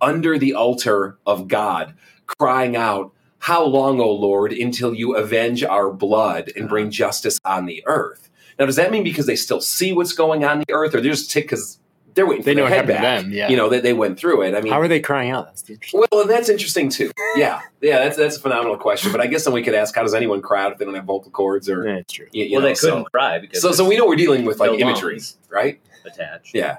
[0.00, 1.94] under the altar of God,
[2.26, 7.66] crying out, How long, O Lord, until you avenge our blood and bring justice on
[7.66, 8.28] the earth?
[8.58, 11.10] Now, does that mean because they still see what's going on the earth, or they're
[11.10, 11.78] just ticked because
[12.14, 13.48] they're waiting They for know their what head happened to them, yeah.
[13.50, 14.54] You know, that they went through it.
[14.54, 15.46] I mean, How are they crying out?
[15.46, 17.12] That's well, and that's interesting too.
[17.36, 19.12] Yeah, yeah, that's that's a phenomenal question.
[19.12, 20.94] But I guess then we could ask, how does anyone cry out if they don't
[20.94, 21.86] have vocal cords or?
[21.86, 22.26] Yeah, it's true.
[22.32, 24.46] You, you well, know, they couldn't so, cry because so so we know we're dealing
[24.46, 25.78] with like No imagery, right?
[26.06, 26.54] attached.
[26.54, 26.78] Yeah,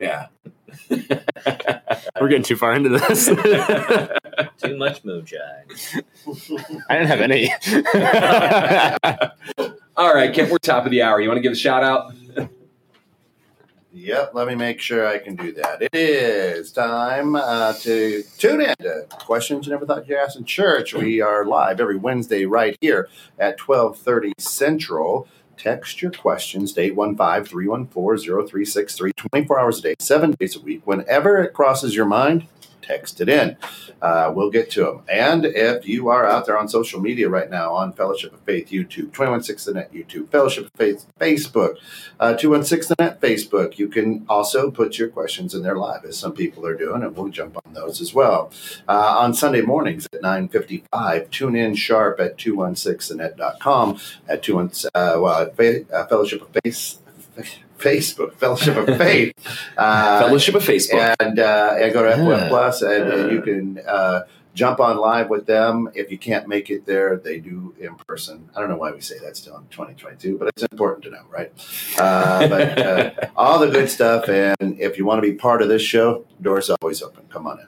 [0.00, 0.26] yeah.
[0.90, 3.26] We're getting too far into this.
[4.62, 5.64] Too much moonshine.
[6.88, 7.52] I didn't have any.
[9.98, 11.22] All right, Kip, we're top of the hour.
[11.22, 12.12] You want to give a shout out?
[13.94, 15.80] Yep, let me make sure I can do that.
[15.80, 20.44] It is time uh, to tune in to questions you never thought you'd ask in
[20.44, 20.92] church.
[20.92, 25.26] We are live every Wednesday right here at 1230 Central.
[25.56, 30.86] Text your questions to 815-314-0363, 24 hours a day, seven days a week.
[30.86, 32.48] Whenever it crosses your mind,
[32.86, 33.56] text it in.
[34.00, 35.02] Uh, we'll get to them.
[35.08, 38.68] And if you are out there on social media right now on Fellowship of Faith
[38.68, 41.76] YouTube, 216 The Net YouTube, Fellowship of Faith Facebook,
[42.20, 46.18] uh, 216 The Net Facebook, you can also put your questions in there live, as
[46.18, 48.52] some people are doing, and we'll jump on those as well.
[48.88, 55.42] Uh, on Sunday mornings at 9.55, tune in sharp at 216thenet.com, at 216, uh, well,
[55.42, 56.98] at uh, Fellowship of Faith,
[57.78, 59.32] Facebook, Fellowship of Faith.
[59.76, 61.14] Uh, Fellowship of Facebook.
[61.20, 62.48] and uh, and go to FOF Yeah.
[62.48, 64.22] Plus, and, and you can uh,
[64.54, 65.88] jump on live with them.
[65.94, 68.48] If you can't make it there, they do in person.
[68.56, 71.22] I don't know why we say that still in 2022, but it's important to know,
[71.30, 71.52] right?
[71.98, 75.68] Uh, but uh, all the good stuff, and if you want to be part of
[75.68, 77.24] this show, doors always open.
[77.30, 77.66] Come on in.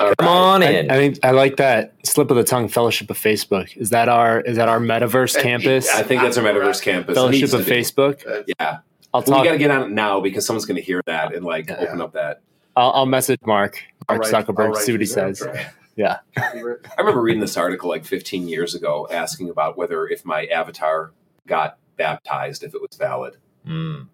[0.00, 0.28] All Come right.
[0.28, 0.90] on I, in.
[0.92, 2.68] I think I like that slip of the tongue.
[2.68, 3.76] Fellowship of Facebook.
[3.76, 5.92] Is that our is that our metaverse campus?
[5.92, 7.16] I think that's our metaverse campus.
[7.16, 7.80] Fellowship of to be.
[7.80, 8.24] Facebook.
[8.24, 8.78] Uh, Yeah,
[9.14, 9.40] I'll well, talk.
[9.42, 11.68] we got to get on it now because someone's going to hear that and like
[11.68, 11.76] Yeah.
[11.80, 12.42] open up that.
[12.76, 13.82] I'll, I'll message Mark.
[14.08, 14.58] Mark all right, Zuckerberg.
[14.58, 15.42] all right, see what he says.
[15.42, 15.66] right.
[15.96, 16.18] Yeah.
[16.36, 16.52] I
[16.96, 21.10] remember reading this article like 15 years ago asking about whether if my avatar
[21.48, 23.36] got baptized, if it was valid.
[23.66, 24.06] Mm.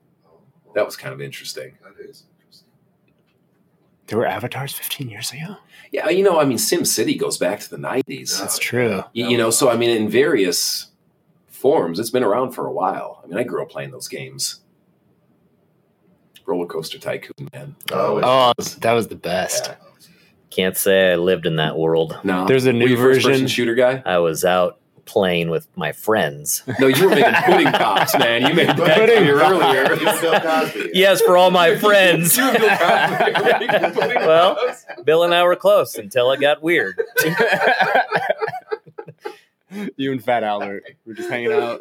[0.75, 1.77] That was kind of interesting.
[1.83, 2.25] That is.
[4.07, 5.57] There were avatars 15 years ago.
[5.93, 8.39] Yeah, you know, I mean, Sim City goes back to the 90s.
[8.39, 9.03] That's true.
[9.13, 10.91] You, you know, so I mean, in various
[11.49, 13.21] forms, it's been around for a while.
[13.23, 14.61] I mean, I grew up playing those games.
[16.47, 17.75] Roller Coaster Tycoon, man.
[17.93, 19.67] Oh, Oh, that was the best.
[19.69, 19.77] Yeah.
[20.51, 22.19] Can't say I lived in that world.
[22.23, 23.47] No, There's a Were new you version.
[23.49, 24.03] shooter guy.
[24.07, 26.63] I was out playing with my friends.
[26.81, 28.43] No, you were making pudding pops, man.
[28.47, 29.51] You made that Pudding pops.
[29.51, 29.95] earlier.
[30.23, 30.91] You're Cosby.
[30.95, 32.37] yes, for all my friends.
[32.37, 34.59] You and Bill Cosby were making pudding Well.
[35.05, 37.03] Bill and I were close until it got weird.
[39.97, 41.81] you and Fat Albert were just hanging out.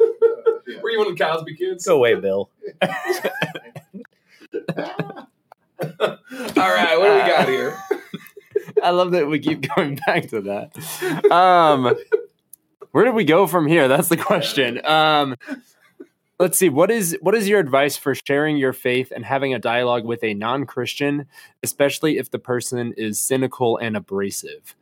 [0.82, 1.86] were you one of the Cosby kids?
[1.86, 2.50] Go away, Bill.
[5.80, 7.76] All right, what do we got here?
[8.82, 11.30] I love that we keep going back to that.
[11.30, 11.94] Um,
[12.92, 13.88] where did we go from here?
[13.88, 14.84] That's the question.
[14.84, 15.36] Um,
[16.38, 16.68] let's see.
[16.68, 20.22] What is what is your advice for sharing your faith and having a dialogue with
[20.22, 21.26] a non-Christian,
[21.62, 24.74] especially if the person is cynical and abrasive?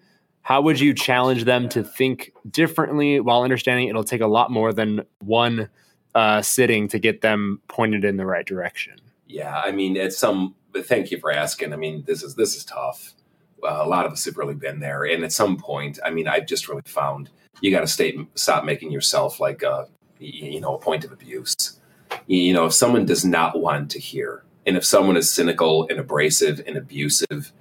[0.42, 4.72] How would you challenge them to think differently while understanding it'll take a lot more
[4.72, 5.68] than one
[6.14, 9.00] uh, sitting to get them pointed in the right direction?
[9.32, 10.54] Yeah, I mean, it's some.
[10.72, 11.72] But thank you for asking.
[11.72, 13.14] I mean, this is this is tough.
[13.62, 16.28] Uh, a lot of us have really been there, and at some point, I mean,
[16.28, 20.74] I've just really found you got to stay stop making yourself like a you know
[20.74, 21.80] a point of abuse.
[22.26, 25.86] You you know, if someone does not want to hear, and if someone is cynical
[25.88, 27.52] and abrasive and abusive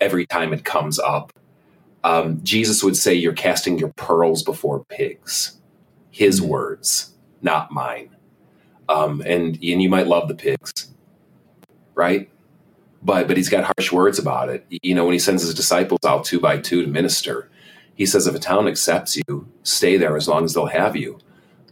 [0.00, 1.32] every time it comes up,
[2.04, 5.60] um, Jesus would say, "You're casting your pearls before pigs."
[6.10, 8.16] His words, not mine.
[8.88, 10.94] Um, and and you might love the pigs,
[11.96, 12.30] right?
[13.02, 14.66] But but he's got harsh words about it.
[14.70, 17.50] You know, when he sends his disciples out two by two to minister,
[17.96, 21.18] he says, if a town accepts you, stay there as long as they'll have you.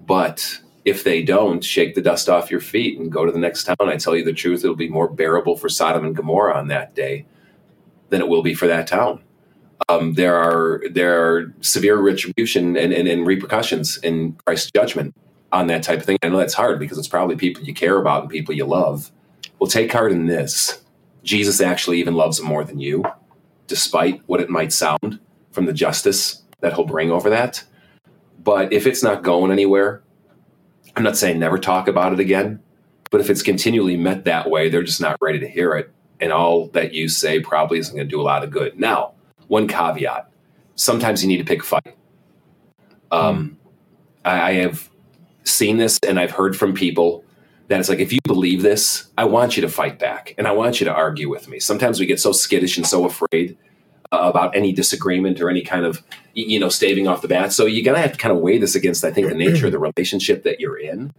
[0.05, 3.64] But if they don't, shake the dust off your feet and go to the next
[3.64, 3.77] town.
[3.81, 6.95] I tell you the truth, it'll be more bearable for Sodom and Gomorrah on that
[6.95, 7.27] day
[8.11, 9.22] than it will be for that town.
[9.89, 15.14] Um, there are there are severe retribution and, and, and repercussions in Christ's judgment
[15.53, 16.18] on that type of thing.
[16.22, 19.11] I know that's hard because it's probably people you care about and people you love.
[19.65, 20.83] Well, take heart in this.
[21.23, 23.03] Jesus actually even loves them more than you,
[23.67, 25.21] despite what it might sound
[25.53, 27.65] from the justice that he'll bring over that.
[28.43, 30.03] But if it's not going anywhere,
[30.95, 32.62] I'm not saying never talk about it again,
[33.11, 35.91] but if it's continually met that way, they're just not ready to hear it.
[36.21, 38.79] And all that you say probably isn't going to do a lot of good.
[38.79, 39.15] Now,
[39.49, 40.31] one caveat
[40.75, 41.97] sometimes you need to pick a fight.
[43.11, 43.57] Um,
[44.27, 44.91] I, I have
[45.45, 47.24] seen this and I've heard from people
[47.69, 50.53] that it's like if you believe this, I want you to fight back and I
[50.53, 51.59] want you to argue with me.
[51.59, 53.57] Sometimes we get so skittish and so afraid
[54.12, 56.03] uh, about any disagreement or any kind of
[56.35, 57.53] you know staving off the bat.
[57.53, 59.73] So you're gonna have to kind of weigh this against I think the nature of
[59.73, 61.12] the relationship that you're in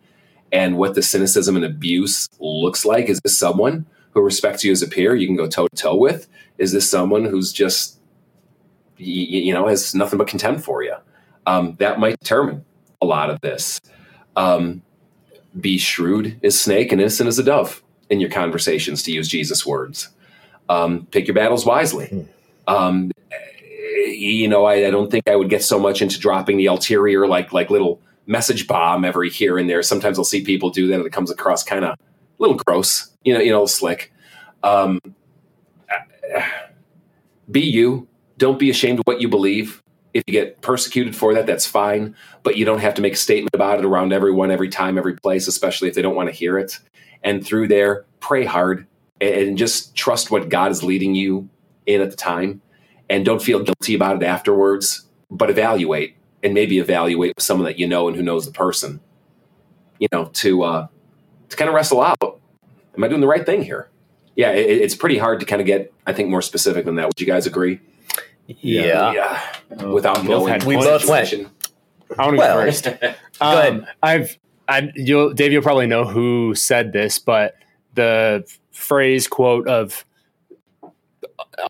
[0.51, 3.09] and what the cynicism and abuse looks like.
[3.09, 5.95] Is this someone who respects you as a peer you can go toe to toe
[5.95, 6.27] with?
[6.57, 7.99] Is this someone who's just
[8.97, 10.95] you, you know has nothing but contempt for you?
[11.47, 12.65] Um, that might determine
[13.01, 13.81] a lot of this.
[14.35, 14.81] Um,
[15.59, 19.65] be shrewd as snake and innocent as a dove in your conversations, to use Jesus'
[19.65, 20.09] words.
[20.69, 22.27] Um, pick your battles wisely.
[22.67, 23.11] Um,
[24.05, 27.27] you know, I, I, don't think I would get so much into dropping the ulterior,
[27.27, 29.83] like like little message bomb every here and there.
[29.83, 31.97] Sometimes I'll see people do that, and it comes across kind of a
[32.39, 34.11] little gross, you know, you know, slick.
[34.63, 34.99] Um,
[37.49, 38.07] be you.
[38.37, 39.81] Don't be ashamed of what you believe.
[40.15, 42.15] If you get persecuted for that, that's fine.
[42.41, 45.15] But you don't have to make a statement about it around everyone, every time, every
[45.17, 46.79] place, especially if they don't want to hear it.
[47.21, 48.87] And through there, pray hard
[49.19, 51.49] and just trust what God is leading you
[51.85, 52.61] in at the time.
[53.09, 57.77] And don't feel guilty about it afterwards, but evaluate and maybe evaluate with someone that
[57.77, 59.01] you know and who knows the person,
[59.99, 60.87] you know, to uh,
[61.49, 62.39] to kind of wrestle out.
[62.95, 63.89] Am I doing the right thing here?
[64.37, 67.07] Yeah, it, it's pretty hard to kind of get, I think, more specific than that.
[67.07, 67.81] Would you guys agree?
[68.47, 69.11] Yeah.
[69.13, 69.85] Yeah.
[69.85, 71.33] Without both knowing, had We both went.
[71.33, 72.85] I want to Well, go first.
[72.87, 73.17] ahead.
[73.41, 74.37] Um, I've,
[74.67, 77.55] I, you'll, Dave, you'll probably know who said this, but
[77.95, 80.05] the phrase quote of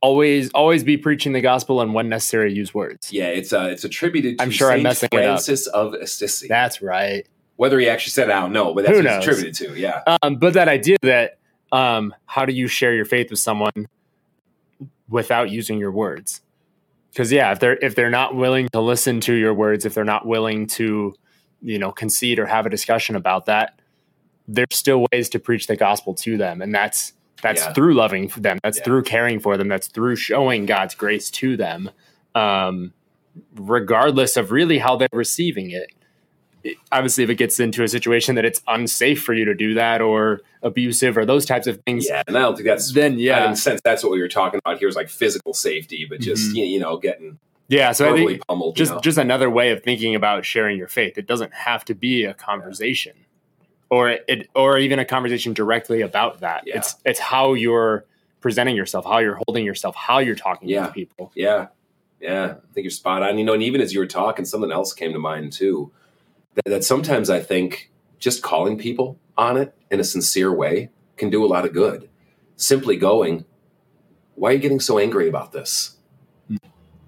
[0.02, 3.12] always, always be preaching the gospel and when necessary, use words.
[3.12, 5.74] Yeah, it's uh, it's attributed to I'm sure I'm Saint messing it up.
[5.74, 6.48] Of Assisi.
[6.48, 7.26] That's right.
[7.58, 9.38] Whether he actually said it, I don't know, but that's Who what it's knows?
[9.38, 9.80] attributed to.
[9.80, 11.38] Yeah, Um, but that idea that
[11.72, 13.88] um, how do you share your faith with someone
[15.08, 16.42] without using your words?
[17.16, 20.04] Because yeah, if they're if they're not willing to listen to your words, if they're
[20.04, 21.16] not willing to,
[21.62, 23.80] you know, concede or have a discussion about that,
[24.50, 27.72] there's still ways to preach the gospel to them, and that's that's Yeah.
[27.74, 28.84] through loving them, that's Yeah.
[28.84, 31.90] through caring for them, that's through showing God's grace to them,
[32.34, 32.92] um,
[33.56, 35.92] regardless of really how they're receiving it
[36.92, 40.02] obviously if it gets into a situation that it's unsafe for you to do that
[40.02, 42.92] or abusive or those types of things yeah, and I don't think that's.
[42.94, 45.54] then Yeah, in a sense, that's what we were talking about here is like physical
[45.54, 46.70] safety, but just Mhm.
[46.72, 48.76] you, know getting yeah so i think pummeled.
[48.76, 49.02] just you know?
[49.02, 52.34] just another way of thinking about sharing your faith it doesn't have to be a
[52.36, 53.14] conversation
[53.90, 56.78] or it or even a conversation directly about that Yeah.
[56.78, 58.06] it's it's how you're
[58.40, 60.86] presenting yourself how you're holding yourself how you're talking Yeah.
[60.88, 61.68] to people Yeah.
[62.22, 62.46] Yeah.
[62.58, 63.38] I think you're spot on.
[63.40, 65.92] You know, and even as you were talking, something else came to mind too.
[66.56, 71.30] That, that sometimes I think just calling people on it in a sincere way can
[71.30, 72.10] do a lot of good.
[72.56, 73.46] Simply going,
[74.36, 75.98] why are you getting so angry about this?
[76.48, 76.58] Hmm.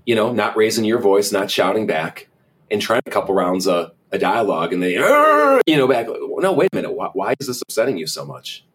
[0.06, 2.28] You know, not raising your voice, not shouting back,
[2.70, 6.08] and trying a couple rounds of a dialogue, and they, you know, back.
[6.08, 6.94] No, wait a minute.
[6.94, 8.66] Why, why is this upsetting you so much?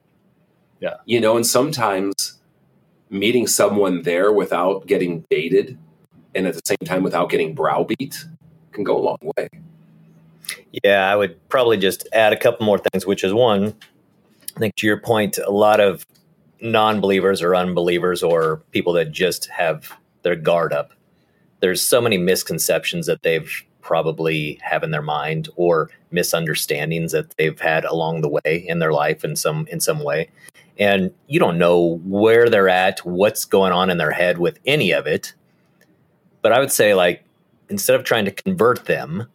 [0.81, 0.97] Yeah.
[1.05, 2.41] You know, and sometimes
[3.09, 5.79] meeting someone there without getting baited
[6.35, 8.25] and at the same time without getting browbeat
[8.73, 9.49] can go a long way.
[10.83, 13.75] Yeah, I would probably just add a couple more things, which is one,
[14.57, 16.07] I think to your point, a lot of
[16.61, 20.93] non believers or unbelievers or people that just have their guard up,
[21.61, 27.61] there's so many misconceptions that they've probably have in their mind or misunderstandings that they've
[27.61, 30.31] had along the way in their life in some in some way.
[30.79, 34.93] And you don't know where they're at what's going on in their head with any
[34.93, 35.35] of it.
[36.43, 37.25] But i would say like
[37.69, 39.27] instead of trying to convert them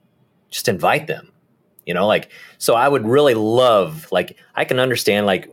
[0.49, 1.31] just invite them
[1.85, 5.49] you know like so i would really love like i can understand like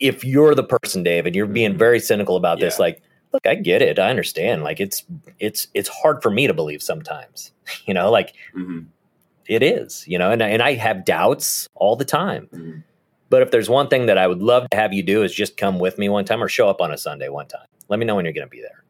[0.00, 3.82] if you're the person david you're being very cynical about this like look i get
[3.82, 5.04] it i understand like it's
[5.38, 7.52] it's it's hard for me to believe sometimes
[7.86, 8.80] you know like hmm
[9.48, 12.48] it is you know and, and i have doubts all the time.
[12.52, 12.78] Hmm
[13.28, 15.56] but if there's one thing that i would love to have you do is just
[15.56, 17.66] come with me one time or show up on a sunday one time.
[17.88, 18.84] Let me know when you're going to be there.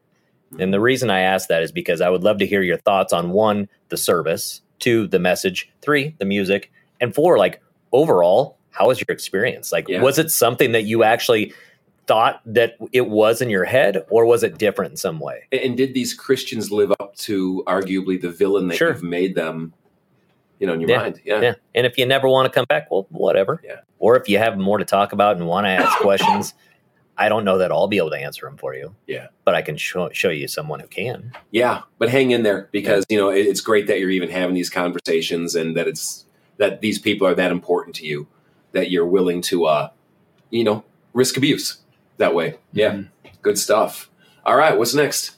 [0.59, 3.11] And the reason I ask that is because I would love to hear your thoughts
[3.11, 7.61] on one, the service, two, the message, three, the music, and four, like
[7.91, 9.71] overall, how was your experience?
[9.71, 10.01] Like, Yeah.
[10.01, 11.53] was it something that you actually
[12.05, 15.43] thought that it was in your head, or was it different in some way?
[15.53, 18.89] And, did these Christians live up to arguably the villain that Sure.
[18.91, 19.73] you've made them?
[20.59, 20.97] You know, in your Yeah.
[20.97, 21.41] mind, yeah.
[21.41, 21.53] Yeah.
[21.75, 23.61] And if you never want to come back, well, whatever.
[23.63, 23.77] Yeah.
[23.99, 26.53] Or if you have more to talk about and want to ask questions,
[27.17, 28.95] I don't know that I'll be able to answer them for you.
[29.07, 29.27] Yeah.
[29.45, 31.31] But I can show, show you someone who can.
[31.51, 34.55] Yeah, but hang in there because you know it, it's great that you're even having
[34.55, 36.25] these conversations and that it's
[36.57, 38.27] that these people are that important to you
[38.71, 39.89] that you're willing to uh
[40.49, 40.83] you know
[41.13, 41.77] risk abuse
[42.17, 42.57] that way.
[42.71, 43.29] Yeah, Mm-hmm.
[43.41, 44.09] good stuff.
[44.45, 45.35] All right, what's next?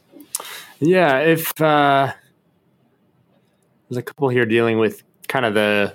[0.79, 2.11] Yeah, if uh,
[3.89, 5.93] there's a couple here dealing with kind of the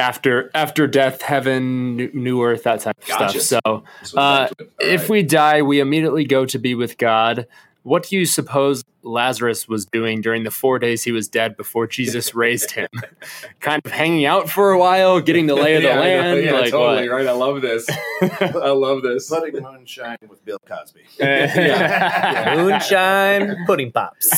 [0.00, 3.40] after after death, heaven, new, new earth, that type of Gotcha.
[3.40, 3.60] stuff.
[3.64, 4.70] So So Uh, back to it.
[4.82, 5.10] All if right.
[5.10, 7.46] we die, we immediately go to be with God.
[7.82, 11.86] What do you suppose Lazarus was doing during the four days he was dead before
[11.86, 12.88] Jesus raised him?
[13.60, 16.20] kind of hanging out for a while, getting the lay of the Yeah, I know.
[16.34, 16.44] land.
[16.44, 17.14] yeah, like totally what?
[17.16, 17.26] right.
[17.26, 17.88] I love this.
[18.20, 19.30] I love this.
[19.30, 21.00] Putting moonshine with Bill Cosby.
[21.18, 22.54] Yeah.
[22.56, 24.30] Moonshine pudding pops.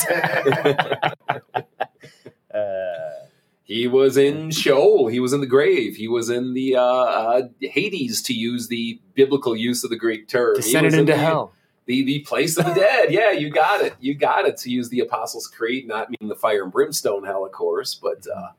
[2.53, 3.22] uh,
[3.73, 5.07] He was in Sheol.
[5.07, 5.95] He was in the grave.
[5.95, 10.27] He was in the uh, uh, Hades, to use the biblical use of the Greek
[10.27, 10.55] term.
[10.55, 11.53] He Descended was in into the- hell.
[11.85, 13.11] The, the place of the dead.
[13.11, 13.95] Yeah, you got it.
[13.99, 14.55] You got it.
[14.57, 18.25] To use the Apostles' Creed, not meaning the fire and brimstone hell, of course, but
[18.33, 18.49] uh,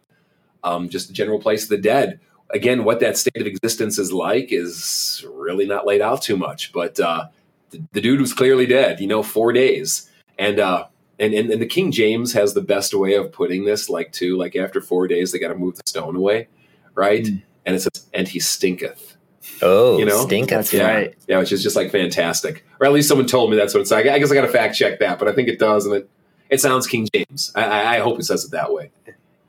[0.63, 2.21] um, just the general place of the dead.
[2.51, 6.71] Again, what that state of existence is like is really not laid out too much.
[6.73, 7.29] But uh,
[7.71, 9.01] the, the dude was clearly dead.
[9.01, 10.89] You know, four days, and uh,
[11.19, 14.37] and, and and the King James has the best way of putting this, like too,
[14.37, 16.49] like after four days they got to move the stone away,
[16.95, 17.25] right?
[17.25, 17.43] Mm.
[17.67, 19.17] And it says, "And he stinketh."
[19.63, 20.27] oh, You know?
[20.27, 20.73] stinketh.
[20.73, 20.87] Yeah.
[20.87, 21.15] right.
[21.29, 22.65] Yeah, which is just like fantastic.
[22.81, 24.07] Or at least someone told me that's what it's like.
[24.07, 26.11] I guess I got to fact check that, but I think it does, and it
[26.51, 27.53] it sounds King James.
[27.55, 28.91] I, I, I hope it says it that way,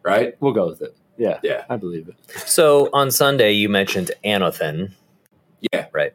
[0.04, 0.36] right?
[0.40, 0.96] We'll go with it.
[1.18, 1.40] Yeah.
[1.44, 1.66] Yeah.
[1.70, 2.16] I believe it.
[2.48, 4.92] So on Sunday, you mentioned anothen.
[5.72, 5.88] Yeah.
[5.92, 6.14] Right.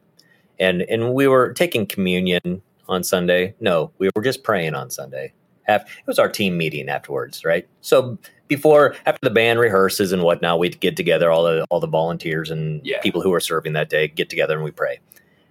[0.59, 3.55] And and we were taking communion on Sunday.
[3.61, 5.33] No, we were just praying on Sunday.
[5.69, 7.67] Af- It was our team meeting afterwards, right?
[7.81, 11.87] So before, after the band rehearses and whatnot, we'd get together, all the all the
[11.87, 13.01] volunteers and Yeah.
[13.01, 15.01] people who are serving that day get together and we pray.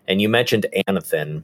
[0.08, 1.44] And you mentioned anothen,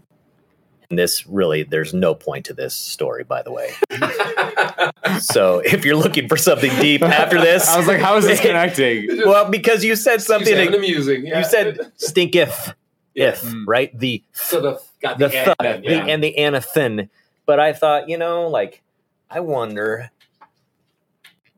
[0.90, 3.72] and this really, there's no point to this story, by the way.
[5.20, 8.40] So if you're looking for something deep after this, I was like, how is this
[8.50, 9.08] connecting?
[9.26, 10.48] well, because you said something.
[10.56, 11.26] Something that- amusing.
[11.28, 11.40] Yeah.
[11.40, 12.74] you said stinketh,
[13.14, 13.64] if Mm.
[13.68, 13.98] right?
[13.98, 16.06] The so the got the, the, th- and, the yeah.
[16.08, 17.10] and the anothen.
[17.46, 18.82] But I thought, you know, like
[19.30, 20.12] I wonder.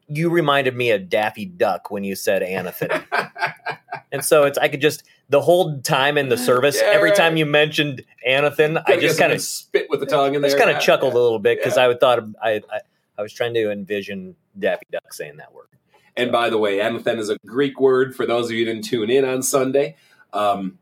[0.10, 3.04] You reminded me of Daffy Duck when you said anothen,
[4.12, 7.18] and so it's I could just the whole time in the service, Yeah, every right.
[7.18, 10.50] time you mentioned anothen, I just kind of spit with the tongue in there.
[10.50, 11.84] just kind of chuckled a little bit because Yeah.
[11.84, 12.80] I would thought I, I
[13.18, 15.68] I was trying to envision Daffy Duck saying that word.
[16.16, 18.86] And by the way, anothen is a Greek word for those of you who didn't
[18.86, 19.98] tune in on Sunday.
[20.32, 20.80] Um,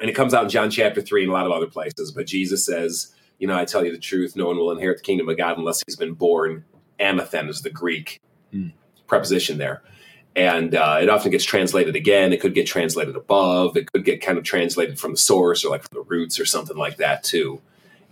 [0.00, 2.10] and it comes out in John chapter 3 and a lot of other places.
[2.10, 5.02] But Jesus says, You know, I tell you the truth, no one will inherit the
[5.02, 6.64] kingdom of God unless he's been born.
[6.98, 8.20] Anothen is the Greek
[8.52, 8.68] Hmm.
[9.06, 9.82] preposition there.
[10.34, 12.32] And uh, it often gets translated again.
[12.32, 13.76] It could get translated above.
[13.76, 16.44] It could get kind of translated from the source or like from the roots or
[16.44, 17.60] something like that, too.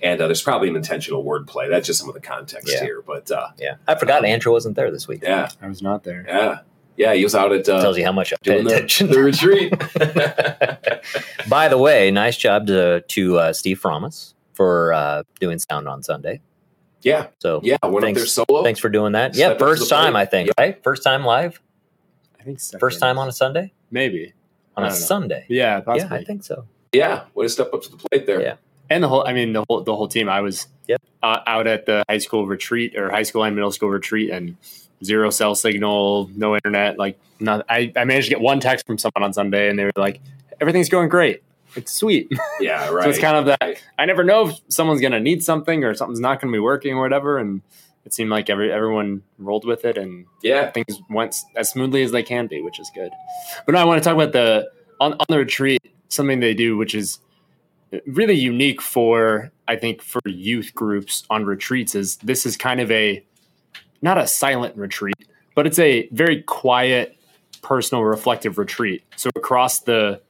[0.03, 1.69] And uh, there's probably an intentional wordplay.
[1.71, 2.83] That's just some of the context Yeah.
[2.83, 3.03] here.
[3.07, 5.21] But uh, Yeah, I forgot Andrew wasn't there this week.
[5.23, 6.25] yeah, I was not there.
[6.29, 6.59] yeah.
[6.97, 9.11] Yeah, he was out at uh, Tells you how much I pay doing the, attention.
[9.11, 9.73] the retreat.
[11.49, 16.03] By the way, nice job to to uh, Steve Fromas for uh, doing sound on
[16.03, 16.41] Sunday.
[17.03, 18.19] yeah, So yeah, went Thanks.
[18.21, 18.63] up there solo.
[18.63, 19.35] thanks for doing that.
[19.37, 19.97] Yeah, first the plate.
[20.05, 20.83] time I think, right?
[20.83, 21.61] First time live,
[22.41, 22.81] I think second.
[22.81, 24.33] first time on a Sunday, maybe
[24.77, 24.95] on a know.
[24.95, 25.45] Sunday.
[25.49, 26.09] Yeah, Yeah.
[26.11, 26.67] I think so.
[26.93, 28.41] Yeah, way to step up to the plate there.
[28.41, 28.55] Yeah.
[28.91, 29.27] and the whole.
[29.27, 30.29] I mean, the whole the whole team.
[30.29, 31.01] I was Yep.
[31.23, 34.57] uh, out at the high school retreat or high school and middle school retreat, and
[35.03, 36.99] zero cell signal, no internet.
[36.99, 37.65] Like, not.
[37.69, 40.21] I I managed to get one text from someone on Sunday, and they were like,
[40.61, 41.43] "Everything's going great."
[41.77, 42.31] It's sweet.
[42.61, 43.03] Yeah, right.
[43.05, 43.59] So it's kind of that.
[43.61, 43.85] Right.
[43.99, 46.61] I never know if someone's going to need something or something's not going to be
[46.61, 47.39] working or whatever.
[47.39, 47.63] And
[48.05, 52.13] it seemed like every everyone rolled with it, and Yeah, things went as smoothly as
[52.13, 53.13] they can be, which is good.
[53.65, 54.71] But no, I want to talk about the
[55.01, 57.19] on, on the retreat something they do, which is
[58.07, 61.95] really unique for I think for youth groups on retreats.
[61.95, 63.25] Is this is kind of a
[64.03, 67.17] not a silent retreat, but it's a very quiet,
[67.63, 69.03] personal, reflective retreat.
[69.17, 70.21] So across the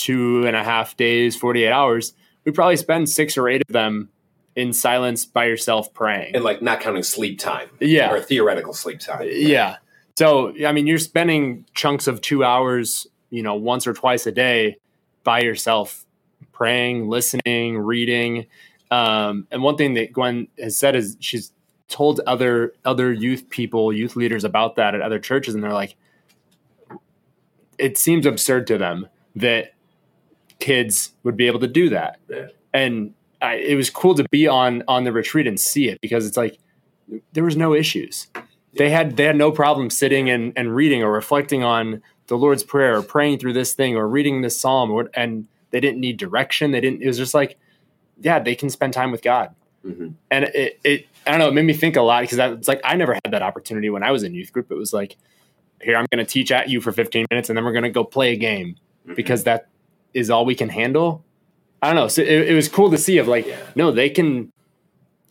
[0.00, 3.72] two and a half days, forty eight hours, we probably spend six or eight of
[3.72, 4.08] them
[4.56, 6.34] in silence by yourself praying.
[6.34, 7.68] and like not counting sleep time.
[7.80, 8.12] Yeah.
[8.12, 9.28] or theoretical sleep time.
[9.30, 9.76] Yeah.
[10.18, 14.32] So, I mean, you're spending chunks of two hours, you know, once or twice a
[14.32, 14.76] day
[15.24, 16.04] by yourself,
[16.52, 18.46] praying, listening, reading.
[18.90, 21.52] Um, and one thing that Gwen has said is she's
[21.88, 25.96] told other other youth people, youth leaders about that at other churches, and they're like,
[27.78, 29.74] it seems absurd to them that
[30.60, 32.18] kids would be able to do that.
[32.28, 32.48] Yeah.
[32.72, 36.26] And I, it was cool to be on on the retreat and see it because
[36.26, 36.58] it's like
[37.32, 38.28] there was no issues
[38.74, 42.62] they had they had no problem sitting and, and reading or reflecting on the Lord's
[42.62, 46.16] prayer or praying through this thing or reading this psalm or and they didn't need
[46.18, 46.70] direction.
[46.70, 47.02] They didn't.
[47.02, 47.58] It was just like,
[48.20, 49.54] yeah, they can spend time with God.
[49.84, 50.14] Mhm.
[50.30, 52.80] And it, it I don't know, it made me think a lot because it's like
[52.84, 54.70] I never had that opportunity when I was in youth group.
[54.70, 55.16] It was like,
[55.80, 57.90] here I'm going to teach at you for 15 minutes and then we're going to
[57.90, 58.76] go play a game
[59.08, 59.16] Mhm.
[59.16, 59.66] because that
[60.14, 61.24] is all we can handle.
[61.82, 62.08] I don't know.
[62.08, 63.56] So it, it was cool to see of like, Yeah.
[63.74, 64.52] no, they can.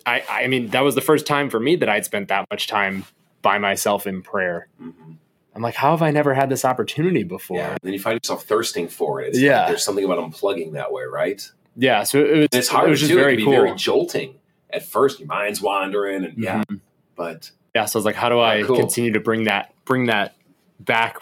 [0.06, 2.68] I I mean, that was the first time for me that I'd spent that much
[2.68, 3.06] time
[3.42, 4.68] by myself in prayer.
[4.82, 5.18] Mhm.
[5.56, 7.58] I'm like, how have I never had this opportunity before?
[7.58, 7.64] Yeah.
[7.64, 7.70] Yeah.
[7.72, 9.30] And then you find yourself thirsting for it.
[9.30, 9.60] It's Yeah.
[9.60, 11.42] like there's something about unplugging that way, right?
[11.76, 12.04] Yeah.
[12.04, 13.18] So it was, And it's hard it was just too.
[13.18, 13.54] very it can cool.
[13.54, 14.36] be very jolting
[14.70, 15.20] at first.
[15.20, 16.80] Your mind's wandering, and yeah, Mhm.
[17.16, 17.86] but yeah.
[17.86, 18.78] So I was like, how do I Yeah, cool.
[18.78, 20.36] continue to bring that bring that
[20.80, 21.18] back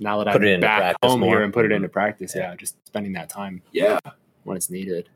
[0.00, 1.36] now that Put I'm it into back practice home more.
[1.36, 2.34] here and put it into practice?
[2.34, 2.50] Yeah.
[2.50, 2.56] Yeah.
[2.56, 3.98] just spending that time yeah.
[4.44, 5.08] when it's needed.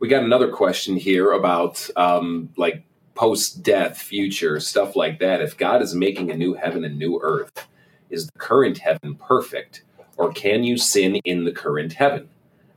[0.00, 5.40] We got another question here about um, like post death, future stuff like that.
[5.40, 7.66] If God is making a new heaven and new earth,
[8.10, 9.82] is the current heaven perfect,
[10.16, 12.28] or can you sin in the current heaven?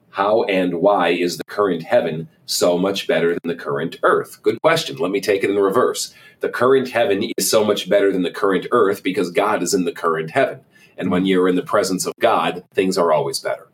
[0.10, 4.42] How and why is the current heaven so much better than the current earth?
[4.44, 4.98] Good question.
[4.98, 6.14] Let me take it in the reverse.
[6.42, 9.86] The current heaven is so much better than the current earth because God is in
[9.86, 10.60] the current heaven.
[10.98, 13.68] And when you're in the presence of God, things are always better.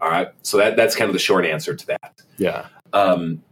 [0.00, 0.28] All right.
[0.42, 2.66] So that, that's kind of the short answer to that Yeah.
[2.92, 3.42] um,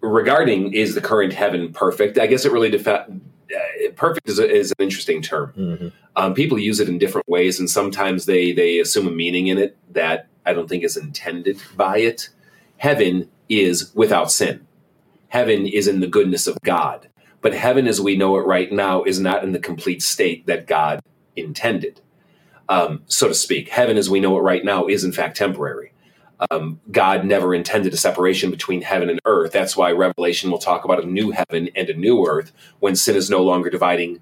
[0.00, 2.18] regarding is the current heaven perfect?
[2.18, 5.52] I guess it really defi- uh, perfect is, a, is an interesting term.
[5.56, 5.92] Mhm.
[6.16, 9.56] Um, people use it in different ways, and sometimes they they assume a meaning in
[9.58, 12.28] it that I don't think is intended by it.
[12.78, 14.66] Heaven is without sin.
[15.28, 17.08] Heaven is in the goodness of God,
[17.40, 20.66] but heaven, as we know it right now, is not in the complete state that
[20.66, 21.00] God
[21.36, 22.00] intended,
[22.68, 23.68] um, so to speak.
[23.68, 25.92] Heaven, as we know it right now, is in fact temporary
[26.50, 29.52] um, God never intended a separation between heaven and earth.
[29.52, 33.16] That's why Revelation will talk about a new heaven and a new earth when sin
[33.16, 34.20] is no longer dividing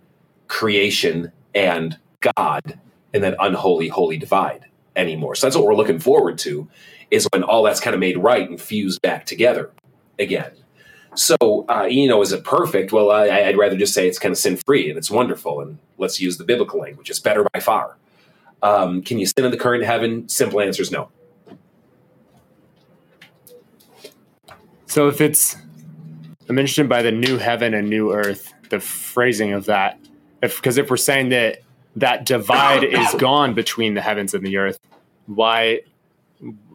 [0.49, 2.78] creation and God
[3.12, 5.34] in that unholy, holy divide anymore.
[5.34, 6.68] So that's what we're looking forward to
[7.11, 9.70] is when all that's kind of made right and fused back together
[10.18, 10.53] again.
[11.14, 12.92] So, uh, you know, is it perfect?
[12.92, 15.61] Well, I, I'd rather just say it's kind of sin free and it's wonderful.
[15.61, 17.09] And let's use the biblical language.
[17.09, 17.97] It's better by far.
[18.66, 20.28] Um, can you sin in the current heaven?
[20.28, 21.08] Simple answer is no.
[24.86, 25.56] So if it's
[26.48, 29.98] I'm interested by the new heaven and new earth, the phrasing of that.
[30.40, 31.62] Because if we're saying that
[31.96, 34.78] that divide is gone between the heavens and the earth,
[35.26, 35.80] why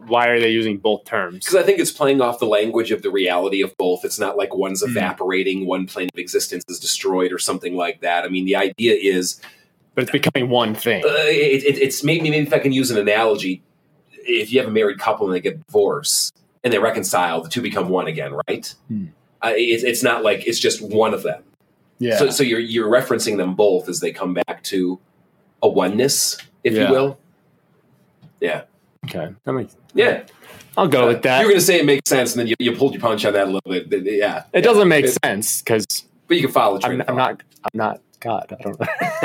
[0.08, 1.46] why are they using both terms?
[1.46, 4.04] because I think it's playing off the language of the reality of both.
[4.04, 4.90] It's not like one's Hmm.
[4.98, 8.24] evaporating, one plane of existence is destroyed, or something like that.
[8.24, 9.40] I mean, the idea is
[10.08, 11.04] But it's becoming one thing.
[11.06, 13.62] uh, it, it, it's maybe maybe if I can use an analogy,
[14.12, 17.62] if you have a married couple and they get divorced and they reconcile, the two
[17.62, 18.74] become one again, right?
[18.88, 19.06] Hmm.
[19.44, 21.44] Uh, it, it's not like it's just one of them.
[22.00, 22.18] Yeah.
[22.18, 25.00] So, so you're you're referencing them both as they come back to
[25.62, 26.88] a oneness, if Yeah.
[26.88, 27.18] you will.
[28.40, 28.64] Yeah,
[29.06, 29.34] okay.
[29.44, 30.24] That makes, yeah.
[30.78, 31.40] I'll go with that.
[31.42, 33.34] You're going to say it makes sense, and then you, you pulled your punch on
[33.34, 34.04] that a little bit.
[34.06, 35.86] Yeah, it doesn't make It- sense because
[36.28, 36.78] but you can follow.
[36.78, 38.56] the train I'm, I'm not I'm not God.
[38.58, 38.80] I don't.
[38.80, 38.88] Know.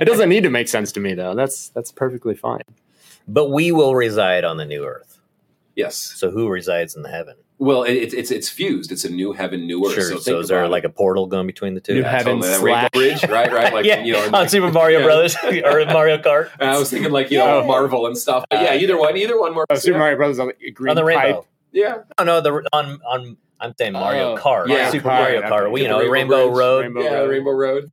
[0.00, 1.34] it doesn't need to make sense to me though.
[1.34, 2.60] That's that's perfectly fine.
[3.26, 5.18] But we will reside on the new earth.
[5.76, 5.96] Yes.
[5.96, 7.36] So who resides in the heaven?
[7.58, 8.92] Well, it, it's it's it's fused.
[8.92, 9.94] It's a new heaven, new earth.
[9.94, 10.02] Sure.
[10.10, 11.94] So, So, is there about like a portal going between the two?
[11.94, 12.48] New Yeah, heaven totally.
[12.50, 13.52] That slash- Bridge, right?
[13.52, 13.72] Right.
[13.72, 15.04] Like yeah, you know, on Super Mario Yeah.
[15.06, 18.44] Brothers or Mario Kart I was thinking like you know Marvel and stuff.
[18.50, 19.68] But yeah, either one, either one works.
[19.70, 19.98] Oh, Super yeah.
[20.00, 21.34] Mario Brothers on the green on the rainbow.
[21.42, 21.44] pipe.
[21.72, 21.98] Yeah.
[22.18, 24.68] Oh no, the on on I'm saying Mario Oh, Kart.
[24.68, 25.48] yeah, Super Kart, Mario okay.
[25.48, 25.70] Kart.
[25.72, 26.10] Well, you know, Rainbow,
[26.48, 26.80] Rainbow Road.
[26.82, 27.30] Rainbow yeah, Road.
[27.30, 27.92] Rainbow Road.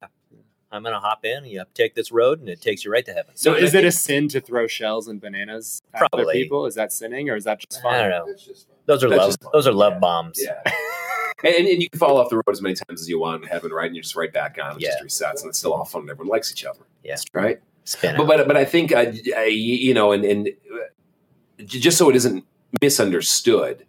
[0.72, 1.38] I'm gonna hop in.
[1.44, 3.36] And you take this road, and it takes you right to heaven.
[3.36, 6.66] So No, is it a sin to throw shells and bananas at other people?
[6.66, 7.94] Is that sinning or is that just fun?
[7.94, 8.26] I don't know.
[8.32, 8.76] It's just fun.
[8.86, 9.52] Those are That's love.
[9.54, 10.00] Those are love Yeah.
[10.00, 10.40] bombs.
[10.42, 10.62] Yeah.
[11.44, 13.50] and, and you can fall off the road as many times as you want in
[13.50, 13.88] heaven, right?
[13.88, 14.76] And you're just right back on.
[14.78, 14.92] It Yeah.
[15.02, 16.02] just resets, and it's still all fun.
[16.02, 16.82] and Everyone likes each other.
[17.04, 17.16] Yeah.
[17.34, 17.60] Right.
[17.84, 22.10] Spin But but but I think uh, I, you know, and and uh, just so
[22.10, 22.46] it isn't
[22.82, 23.86] misunderstood,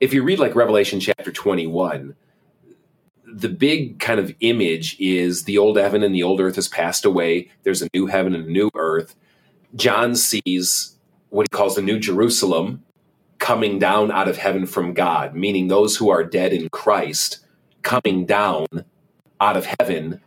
[0.00, 2.14] if you read like Revelation chapter twenty one,
[3.32, 7.04] the big kind of image is the old heaven and the old earth has passed
[7.04, 7.50] away.
[7.62, 9.14] There's a new heaven and a new earth.
[9.74, 10.96] John sees
[11.30, 12.82] what he calls the new Jerusalem
[13.38, 17.40] coming down out of heaven from God, meaning those who are dead in Christ
[17.82, 18.66] coming down
[19.40, 20.20] out of heaven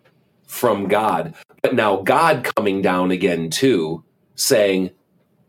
[0.47, 1.33] from God.
[1.61, 4.03] But now God coming down again too,
[4.35, 4.91] saying,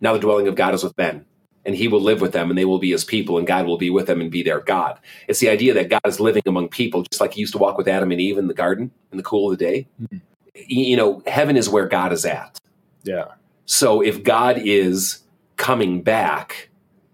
[0.00, 1.24] Now the dwelling of God is with men,
[1.66, 3.76] and he will live with them, and they will be his people, and God will
[3.76, 4.98] be with them and be their God.
[5.28, 7.76] It's the idea that God is living among people, just like he used to walk
[7.76, 9.88] with Adam and Eve in the garden in the cool of the day.
[10.00, 10.20] Mhm.
[10.66, 12.58] You know, heaven is where God is at.
[13.02, 13.26] Yeah.
[13.66, 15.18] So if God is
[15.56, 16.70] coming back,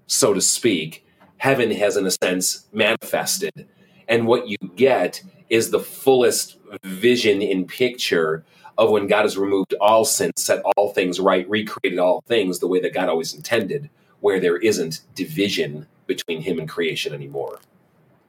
[0.06, 1.04] so to speak,
[1.38, 3.66] heaven has, in a sense, manifested.
[4.06, 8.44] And what you get is the fullest vision in picture
[8.78, 12.68] of when God has removed all sin, set all things right, recreated all things the
[12.68, 13.90] way that God always intended,
[14.22, 17.60] where there isn't division between Him and creation anymore.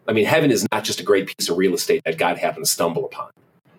[0.07, 2.65] I mean, heaven is not just a great piece of real estate that God happened
[2.65, 3.29] to stumble upon.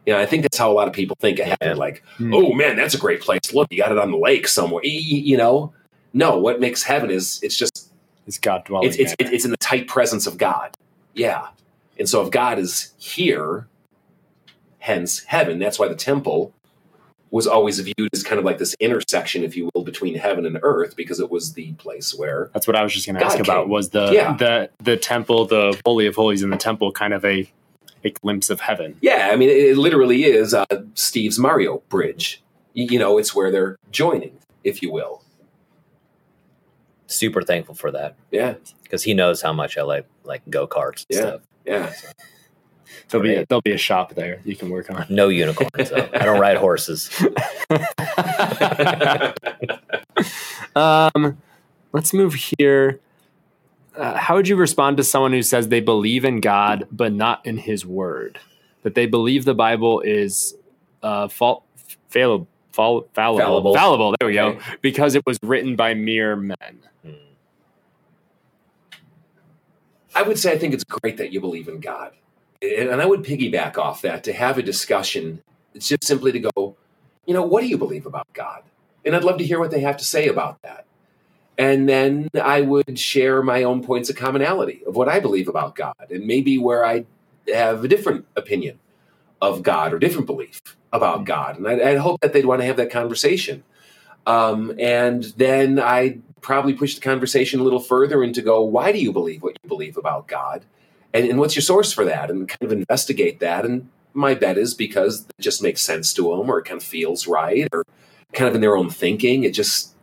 [0.06, 1.76] You know, I think that's how a lot of people think of heaven.
[1.76, 2.32] Like, Hmm.
[2.32, 3.52] oh man, that's a great place.
[3.52, 4.82] Look, you got it on the lake somewhere.
[4.84, 5.74] You know,
[6.14, 6.38] no.
[6.38, 7.92] What makes heaven is it's just
[8.26, 8.88] It's God dwelling.
[8.88, 10.74] it's it's it's in the tight presence of God.
[11.14, 11.48] Yeah,
[11.98, 13.66] and so if God is here,
[14.78, 15.58] hence heaven.
[15.58, 16.52] That's why the temple
[17.34, 20.56] was always viewed as kind of like this intersection, if you will, between heaven and
[20.62, 23.36] earth, because it was the place where That's what I was just going to ask
[23.38, 23.68] God about.
[23.68, 24.36] Was the Yeah.
[24.36, 27.50] the the temple, the holy of holies in the temple, kind of a
[28.04, 28.96] a glimpse of heaven?
[29.00, 30.64] Yeah, I mean, it, it literally is uh,
[30.94, 32.40] Steve's Mario Bridge.
[32.72, 35.22] You, you know, it's where they're joining, if you will.
[37.08, 38.54] Super thankful for that Yeah,
[38.84, 41.18] because he knows how much I like like go karts Yeah.
[41.20, 41.40] stuff.
[41.66, 41.92] yeah.
[43.08, 45.06] There'll be a, there'll be a shop there you can work on.
[45.08, 45.70] No unicorns.
[45.90, 46.08] though.
[46.12, 47.10] I don't ride horses.
[50.76, 51.38] um,
[51.92, 53.00] let's move here.
[53.96, 57.44] Uh, how would you respond to someone who says they believe in God but not
[57.46, 58.38] in His Word?
[58.82, 60.54] That they believe the Bible is
[61.02, 61.64] uh, fall,
[62.08, 63.74] fail, fall, fallible, Fallible.
[63.74, 64.14] fallible.
[64.18, 64.60] There we go, Okay.
[64.82, 66.56] because it was written by mere men.
[67.04, 67.10] Hmm.
[70.14, 72.12] I would say I think it's great that you believe in God.
[72.78, 75.42] And I would piggyback off that to have a discussion.
[75.74, 76.76] It's just simply to go,
[77.26, 78.62] you know, what do you believe about God?
[79.04, 80.86] And I'd love to hear what they have to say about that.
[81.56, 85.74] And then I would share my own points of commonality of what I believe about
[85.76, 87.04] God and maybe where I
[87.52, 88.78] have a different opinion
[89.40, 90.60] of God or different belief
[90.92, 91.58] about God.
[91.58, 93.62] And I, I hope that they'd want to have that conversation.
[94.26, 98.90] Um, and then I'd probably push the conversation a little further and to go, why
[98.90, 100.64] do you believe what you believe about God?
[101.14, 102.30] And, and what's your source for that?
[102.30, 103.64] And kind of investigate that.
[103.64, 106.86] And my bet is because it just makes sense to them or it kind of
[106.86, 107.84] feels right or
[108.32, 109.44] kind of in their own thinking.
[109.44, 109.94] It just,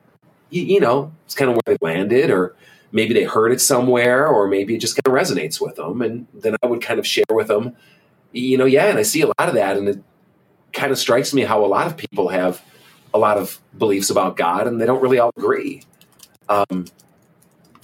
[0.49, 2.55] you, you know, it's kind of where they landed or
[2.93, 6.01] maybe they heard it somewhere or maybe it just kind of resonates with them.
[6.01, 7.75] And then I would kind of share with them,
[8.31, 9.77] you know, yeah, and I see a lot of that.
[9.77, 10.03] And it
[10.71, 12.63] kind of strikes me how a lot of people have
[13.13, 15.83] a lot of beliefs about God and they don't really all agree.
[16.47, 16.85] Um,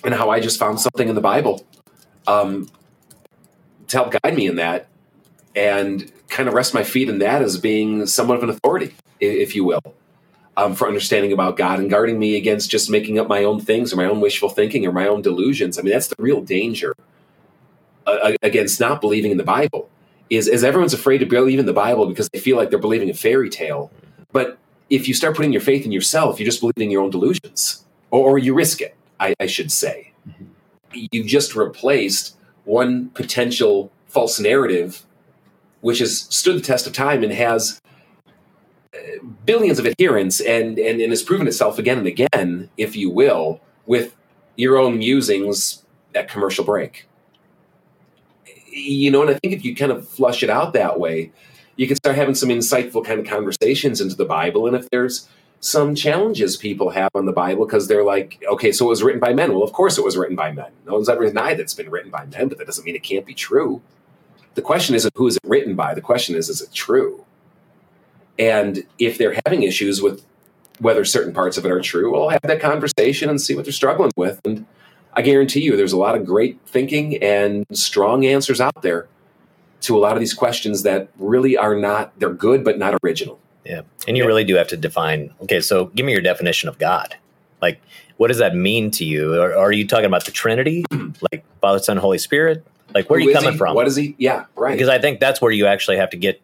[0.04, 1.66] and how I just found something in the Bible
[2.28, 2.68] um,
[3.88, 4.88] to help guide me in that
[5.56, 9.56] and kind of rest my feet in that as being somewhat of an authority, if
[9.56, 9.82] you will,
[10.56, 13.92] um, for understanding about God and guarding me against just making up my own things
[13.92, 15.80] or my own wishful thinking or my own delusions.
[15.80, 16.96] I mean, that's the real danger
[18.06, 19.90] uh, against not believing in the Bible.
[20.30, 23.10] Is, is everyone's afraid to believe in the Bible because they feel like they're believing
[23.10, 23.92] a fairy tale.
[24.34, 24.58] But
[24.90, 28.32] if you start putting your faith in yourself, you're just believing your own delusions, or,
[28.32, 28.96] or you risk it.
[29.20, 30.14] I, I should say.
[30.94, 32.37] You've just replaced
[32.68, 35.06] one potential false narrative,
[35.82, 37.82] which has stood the test of time and has
[38.94, 38.98] uh,
[39.46, 43.62] billions of adherents and, and, and has proven itself again and again, if you will,
[43.86, 44.16] with
[44.58, 47.08] your own musings at commercial break.
[48.70, 51.32] You know, and I think if you kind of flush it out that way,
[51.78, 54.68] you can start having some insightful kind of conversations into the Bible.
[54.68, 55.28] And if there's
[55.60, 59.20] some challenges people have on the Bible because they're like, okay, so it was written
[59.20, 59.54] by men.
[59.54, 60.72] Well, of course it was written by men.
[60.86, 63.04] No one's ever denied that it's been written by men, but that doesn't mean it
[63.04, 63.82] can't be true.
[64.56, 65.94] The question isn't who is it written by.
[65.94, 67.26] The question is, is it true?
[68.40, 70.24] And if they're having issues with
[70.80, 73.72] whether certain parts of it are true, we'll have that conversation and see what they're
[73.72, 74.40] struggling with.
[74.46, 74.66] And
[75.14, 79.08] I guarantee you, there's a lot of great thinking and strong answers out there
[79.82, 83.40] to a lot of these questions that really are not, they're good, but not original.
[83.68, 83.82] Yeah.
[84.08, 87.16] And you really do have to define okay, so give me your definition of God.
[87.62, 87.82] Like,
[88.18, 89.40] what does that mean to you?
[89.40, 90.86] Are, are you talking about the Trinity,
[91.32, 92.66] like Father, Son, Holy Spirit?
[92.94, 93.58] Like, where are you coming he?
[93.58, 93.76] from?
[93.76, 94.16] What is he?
[94.18, 94.72] Yeah, right.
[94.72, 96.42] Because I think that's where you actually have to get,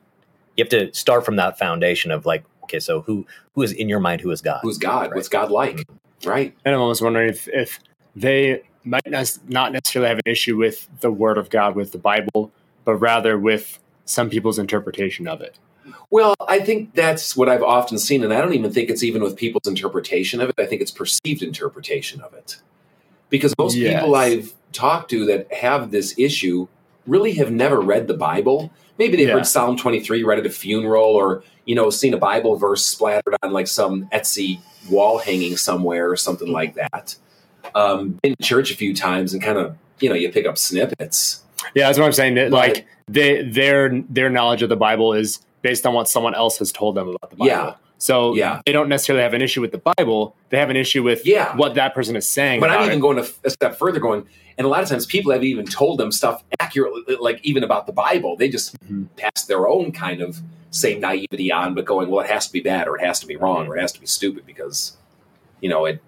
[0.57, 3.87] you have to start from that foundation of like, okay, so who who is in
[3.87, 4.21] your mind?
[4.21, 4.59] Who is God?
[4.61, 5.15] Who's God?
[5.15, 5.77] What's God like?
[5.77, 6.29] Mm-hmm.
[6.29, 6.55] Right.
[6.65, 7.79] And I'm almost wondering if, if
[8.15, 12.51] they might not necessarily have an issue with the Word of God, with the Bible,
[12.85, 15.57] but rather with some people's interpretation of it.
[16.09, 19.21] Well, I think that's what I've often seen, and I don't even think it's even
[19.23, 20.55] with people's interpretation of it.
[20.57, 22.57] I think it's perceived interpretation of it.
[23.29, 23.99] Because most Yes.
[24.01, 26.67] people I've talked to that have this issue
[27.07, 28.71] really have never read the Bible.
[28.97, 29.33] Maybe they've Yeah.
[29.35, 33.35] heard Psalm 23 read at a funeral or, you know, seen a Bible verse splattered
[33.41, 34.59] on like some Etsy
[34.89, 37.15] wall hanging somewhere or something like that.
[37.75, 40.57] Um, been to church a few times and kind of, you know, you pick up
[40.57, 41.41] snippets.
[41.73, 42.35] Yeah, that's what I'm saying.
[42.35, 46.59] That like they their their knowledge of the Bible is based on what someone else
[46.59, 47.47] has told them about the Bible.
[47.47, 47.73] Yeah.
[47.97, 48.61] So Yeah.
[48.65, 50.35] they don't necessarily have an issue with the Bible.
[50.49, 51.55] They have an issue with Yeah.
[51.55, 52.59] what that person is saying.
[52.59, 53.01] But I'm even it.
[53.01, 54.25] going a, a step further, going,
[54.57, 57.87] and a lot of times people have even told them stuff accurately, like even about
[57.87, 58.35] the Bible.
[58.35, 59.07] They just Mhm.
[59.17, 62.59] pass their own kind of same naivety on, but going, well, it has to be
[62.59, 64.97] bad, or it has to be wrong, or it has to be stupid because,
[65.61, 66.01] you know, it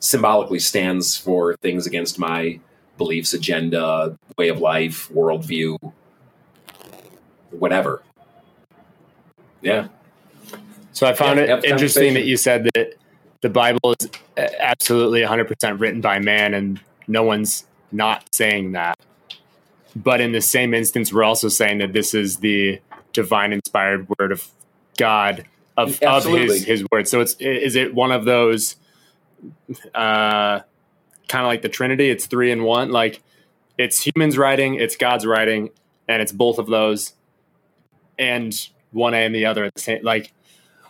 [0.00, 2.58] symbolically stands for things against my
[2.98, 5.78] beliefs, agenda, way of life, worldview,
[7.50, 8.02] whatever.
[9.62, 9.88] Yeah.
[10.92, 12.94] So I found Yeah, it interesting that you said that
[13.40, 18.98] the Bible is absolutely 100% written by man, and no one's not saying that.
[19.94, 22.80] But in the same instance, we're also saying that this is the
[23.12, 24.46] divine inspired word of
[24.96, 25.44] God
[25.76, 27.10] of, of his his words.
[27.10, 28.76] So it's is it one of those
[29.94, 30.60] uh
[31.28, 32.10] kind of like the Trinity?
[32.10, 32.90] It's three in one.
[32.90, 33.22] Like
[33.78, 35.70] it's humans writing, it's God's writing,
[36.08, 37.14] and it's both of those,
[38.18, 40.02] and one and the other at the same.
[40.02, 40.32] Like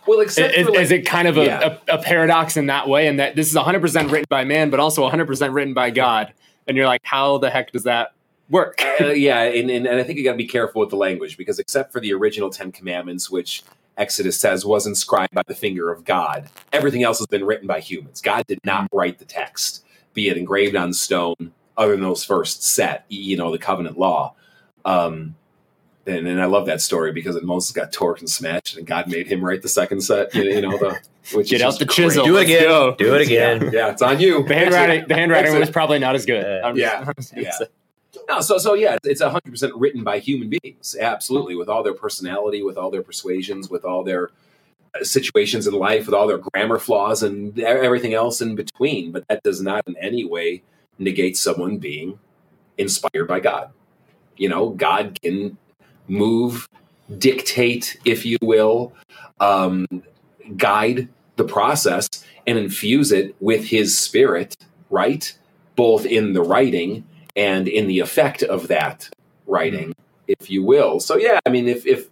[0.07, 1.77] Well, except is, for like, is it kind of a, Yeah.
[1.89, 3.07] a, a paradox in that way?
[3.07, 5.89] And that this is 100 percent written by man, but also 100 percent written by
[5.89, 6.33] God.
[6.67, 8.13] And you're like, how the heck does that
[8.49, 8.81] work?
[9.01, 11.37] Uh, yeah, and, and, and I think you got to be careful with the language
[11.37, 13.63] because except for the original Ten Commandments, which
[13.97, 17.79] Exodus says was inscribed by the finger of God, everything else has been written by
[17.79, 18.21] humans.
[18.21, 19.83] God did not write the text,
[20.13, 24.35] be it engraved on stone, other than those first set, you know, the covenant law.
[24.85, 25.35] Um,
[26.05, 29.27] and, and I love that story because Moses got torqued and smashed, and God made
[29.27, 30.33] him write the second set.
[30.33, 30.99] You, you know, the
[31.33, 32.03] which Get is out the crazy.
[32.03, 32.25] chisel.
[32.25, 32.63] Do it again.
[32.63, 32.95] go.
[32.95, 33.61] Do it again.
[33.65, 34.43] Yeah, yeah, it's on you.
[34.47, 36.43] The handwriting, the handwriting was probably not as good.
[36.43, 37.51] Uh, I'm just- yeah, I'm just yeah.
[37.51, 37.65] say.
[38.27, 41.93] No, so so yeah, it's hundred percent written by human beings, absolutely, with all their
[41.93, 44.31] personality, with all their persuasions, with all their
[44.99, 49.11] uh, situations in life, with all their grammar flaws and everything else in between.
[49.11, 50.63] But that does not in any way
[50.97, 52.17] negate someone being
[52.79, 53.71] inspired by God.
[54.37, 55.57] You know, God can
[56.09, 56.67] move,
[57.17, 58.93] dictate, if you will,
[59.39, 59.85] um,
[60.57, 62.07] guide the process
[62.47, 64.55] and infuse it with His Spirit,
[64.89, 65.37] right?
[65.75, 67.05] Both in the writing
[67.35, 69.09] and in the effect of that
[69.47, 69.93] writing,
[70.27, 70.99] if you will.
[70.99, 72.07] So yeah, I mean, if if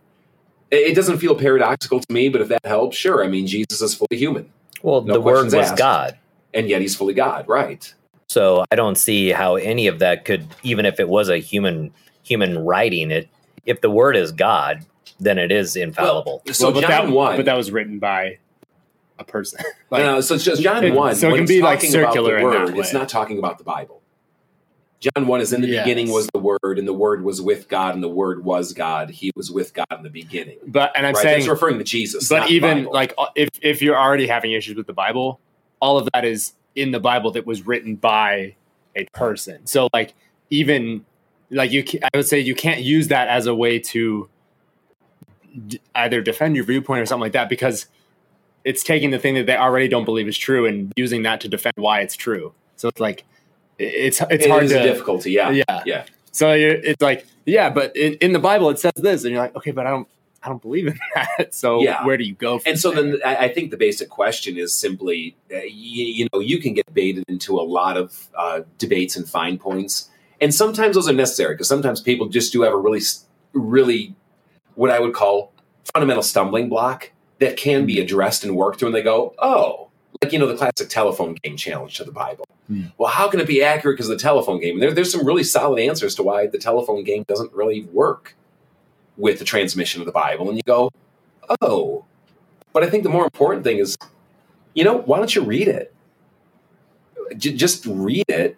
[0.72, 3.24] it doesn't feel paradoxical to me, but if that helps, sure.
[3.24, 4.52] I mean, Jesus is fully human,
[4.84, 5.78] Well, No the word was asked.
[5.78, 6.18] God.
[6.54, 7.94] and yet he's fully God, right?
[8.28, 11.94] So I don't see how any of that could, even if it was a human
[12.24, 13.30] human writing it,
[13.68, 14.84] if the word is God,
[15.20, 16.42] then it is infallible.
[16.52, 18.40] So Well, but John that, one, but that was written by
[19.20, 19.60] a person.
[19.90, 21.16] Like, no, so it's just John it- one.
[21.16, 23.38] so it when can it's be, like, circular the in that word, it's not talking
[23.40, 24.02] about the Bible.
[25.00, 25.86] John one is in the Yes.
[25.86, 29.10] beginning was the word, and the word was with God, and the word was God.
[29.12, 30.58] He was with God in the beginning.
[30.66, 31.22] but and I'm right?
[31.24, 32.30] saying, it's referring to Jesus.
[32.32, 32.94] not but the even Bible.
[32.94, 35.40] like uh, if if you're already having issues with the Bible,
[35.80, 38.56] all of that is in the Bible that was written by
[38.96, 39.66] a person.
[39.68, 40.16] So like
[40.50, 41.06] even
[41.50, 44.30] like you, I would say you can't use that as a way to
[45.68, 47.88] d- either defend your viewpoint or something like that because
[48.64, 51.48] it's taking the thing that they already don't believe is true and using that to
[51.48, 52.54] defend why it's true.
[52.76, 53.24] So it's like
[53.80, 55.32] it's it's It hard is to difficulty.
[55.32, 56.06] Yeah, yeah yeah.
[56.32, 59.56] So it's like, yeah, but in, in the Bible it says this, and you're like,
[59.56, 60.08] okay, but I don't,
[60.44, 61.56] I don't believe in that.
[61.56, 62.06] So Yeah.
[62.06, 62.60] where do you go?
[62.60, 63.04] From And so there?
[63.04, 66.74] then I I think the basic question is simply, uh, you, you know, you can
[66.74, 70.10] get baited into a lot of uh, debates and fine points,
[70.40, 73.02] and sometimes those are necessary because sometimes people just do have a really,
[73.54, 74.16] really,
[74.76, 75.52] what I would call
[75.94, 79.90] fundamental stumbling block that can be addressed and worked through, and they go, oh,
[80.22, 82.46] like you know, the classic telephone game challenge to the Bible.
[82.68, 82.86] Hmm.
[82.98, 84.76] Well, how can it be accurate because of the telephone game?
[84.76, 88.36] And there, there's some really solid answers to why the telephone game doesn't really work
[89.16, 90.92] with the transmission of the Bible, and you go,
[91.62, 92.06] oh.
[92.74, 93.98] But I think the more important thing is,
[94.74, 95.94] you know, why don't you read it?
[97.36, 98.58] J- just read it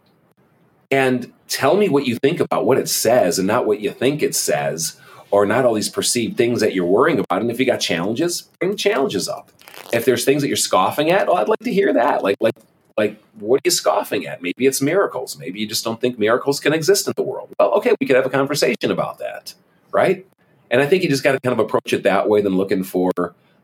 [0.91, 4.23] and tell me what you think about what it says and not what you think
[4.23, 4.99] it says
[5.31, 7.41] or not all these perceived things that you're worrying about.
[7.41, 9.51] And if you got challenges, bring the challenges up.
[9.91, 12.23] If there's things that you're scoffing at, well, I'd like to hear that.
[12.23, 12.55] Like, like,
[12.97, 14.41] like, what are you scoffing at?
[14.41, 15.37] Maybe it's miracles.
[15.37, 17.53] Maybe you just don't think miracles can exist in the world.
[17.59, 19.53] Well, okay, we could have a conversation about that,
[19.91, 20.25] right?
[20.71, 22.83] And I think you just got to kind of approach it that way than looking
[22.83, 23.11] for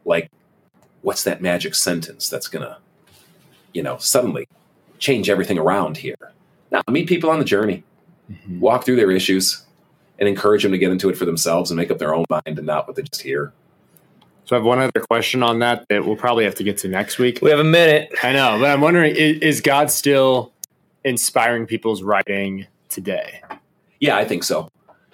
[0.05, 0.31] like,
[1.01, 2.77] what's that magic sentence that's gonna,
[3.73, 4.47] you know, suddenly
[4.97, 6.31] change everything around here.
[6.75, 7.83] Now, meet people on the journey,
[8.29, 8.59] Mhm.
[8.59, 9.63] walk through their issues,
[10.19, 12.57] and encourage them to get into it for themselves and make up their own mind
[12.57, 13.53] and not what they just hear.
[14.43, 16.89] So I have one other question on that that we'll probably have to get to
[16.89, 17.39] next week.
[17.41, 18.11] We have a minute.
[18.21, 20.51] I know, but I'm wondering: is, is God still
[21.05, 23.41] inspiring people's writing today?
[24.01, 24.67] Yeah, I think so.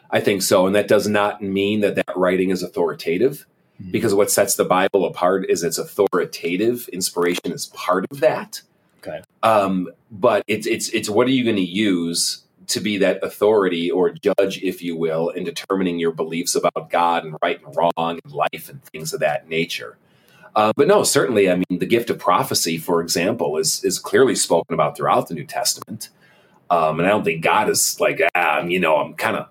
[0.09, 0.65] I think so.
[0.65, 3.45] And that does not mean that that writing is authoritative
[3.81, 3.91] Mhm.
[3.91, 6.89] because what sets the Bible apart is its authoritative.
[6.91, 8.61] Inspiration is part of that.
[9.05, 9.21] Okay.
[9.43, 13.91] Um, but it's, it's, it's what are you going to use to be that authority
[13.91, 18.19] or judge, if you will, in determining your beliefs about God and right and wrong
[18.23, 19.97] and life and things of that nature.
[20.55, 24.35] Uh, but no, certainly, I mean, the gift of prophecy, for example, is is clearly
[24.35, 26.09] spoken about throughout the New Testament.
[26.69, 29.47] Um, and I don't think God is like, ah, I'm, you know, I'm kind of,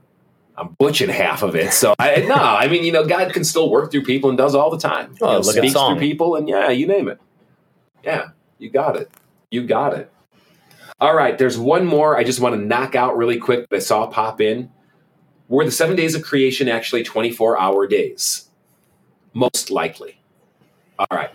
[0.57, 1.72] I'm butching half of it.
[1.72, 4.55] So I, no, I mean, you know, God can still work through people and does
[4.55, 5.14] all the time.
[5.20, 7.18] Oh, know, look at speaks through people, and yeah, you name it.
[8.03, 9.11] Yeah, you got it.
[9.51, 10.12] You got it.
[11.01, 13.78] All right, there's one more I just want to knock out really quick that I
[13.78, 14.70] saw pop in.
[15.48, 18.48] Were the seven days of creation actually 24 hour days?
[19.32, 20.20] Most likely.
[20.98, 21.30] All right,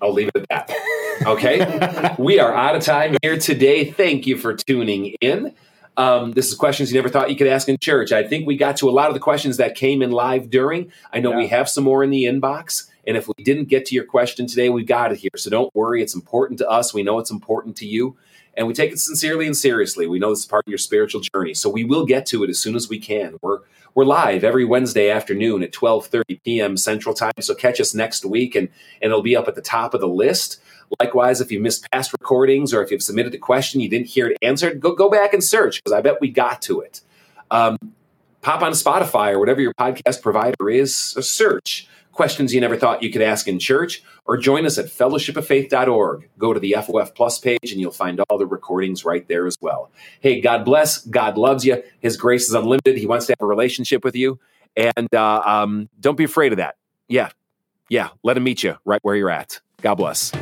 [0.00, 1.26] I'll leave it at that.
[1.26, 2.14] Okay.
[2.18, 3.90] we are out of time here today.
[3.90, 5.54] Thank you for tuning in.
[5.96, 8.12] Um, this is questions you never thought you could ask in church.
[8.12, 10.92] I think we got to a lot of the questions that came in live during.
[11.12, 13.94] I know we have some more in the inbox, And if we didn't get to
[13.94, 15.30] your question today, we got it here.
[15.36, 16.02] So don't worry.
[16.02, 16.92] It's important to us.
[16.92, 18.16] We know it's important to you.
[18.56, 20.06] And we take it sincerely and seriously.
[20.06, 21.54] We know this is part of your spiritual journey.
[21.54, 23.36] So we will get to it as soon as we can.
[23.42, 23.60] We're
[23.94, 26.76] we're live every Wednesday afternoon at 12:30 p.m.
[26.76, 27.32] Central Time.
[27.40, 28.68] So catch us next week and,
[29.00, 30.60] and it'll be up at the top of the list.
[31.00, 34.28] Likewise, if you missed past recordings or if you've submitted a question you didn't hear
[34.28, 37.00] it answered, go go back and search because I bet we got to it.
[37.50, 37.78] Um,
[38.42, 43.12] pop on Spotify or whatever your podcast provider is, search questions you never thought you
[43.12, 46.28] could ask in church, or join us at fellowshipoffaith.org.
[46.38, 49.56] Go to the FOF Plus page and you'll find all the recordings right there as
[49.60, 49.90] well.
[50.20, 51.04] Hey, God bless.
[51.04, 51.82] God loves you.
[52.00, 52.96] His grace is unlimited.
[52.96, 54.40] He wants to have a relationship with you.
[54.76, 56.76] And uh, um, don't be afraid of that.
[57.08, 57.30] Yeah.
[57.88, 58.08] Yeah.
[58.22, 59.60] Let him meet you right where you're at.
[59.82, 60.32] God bless.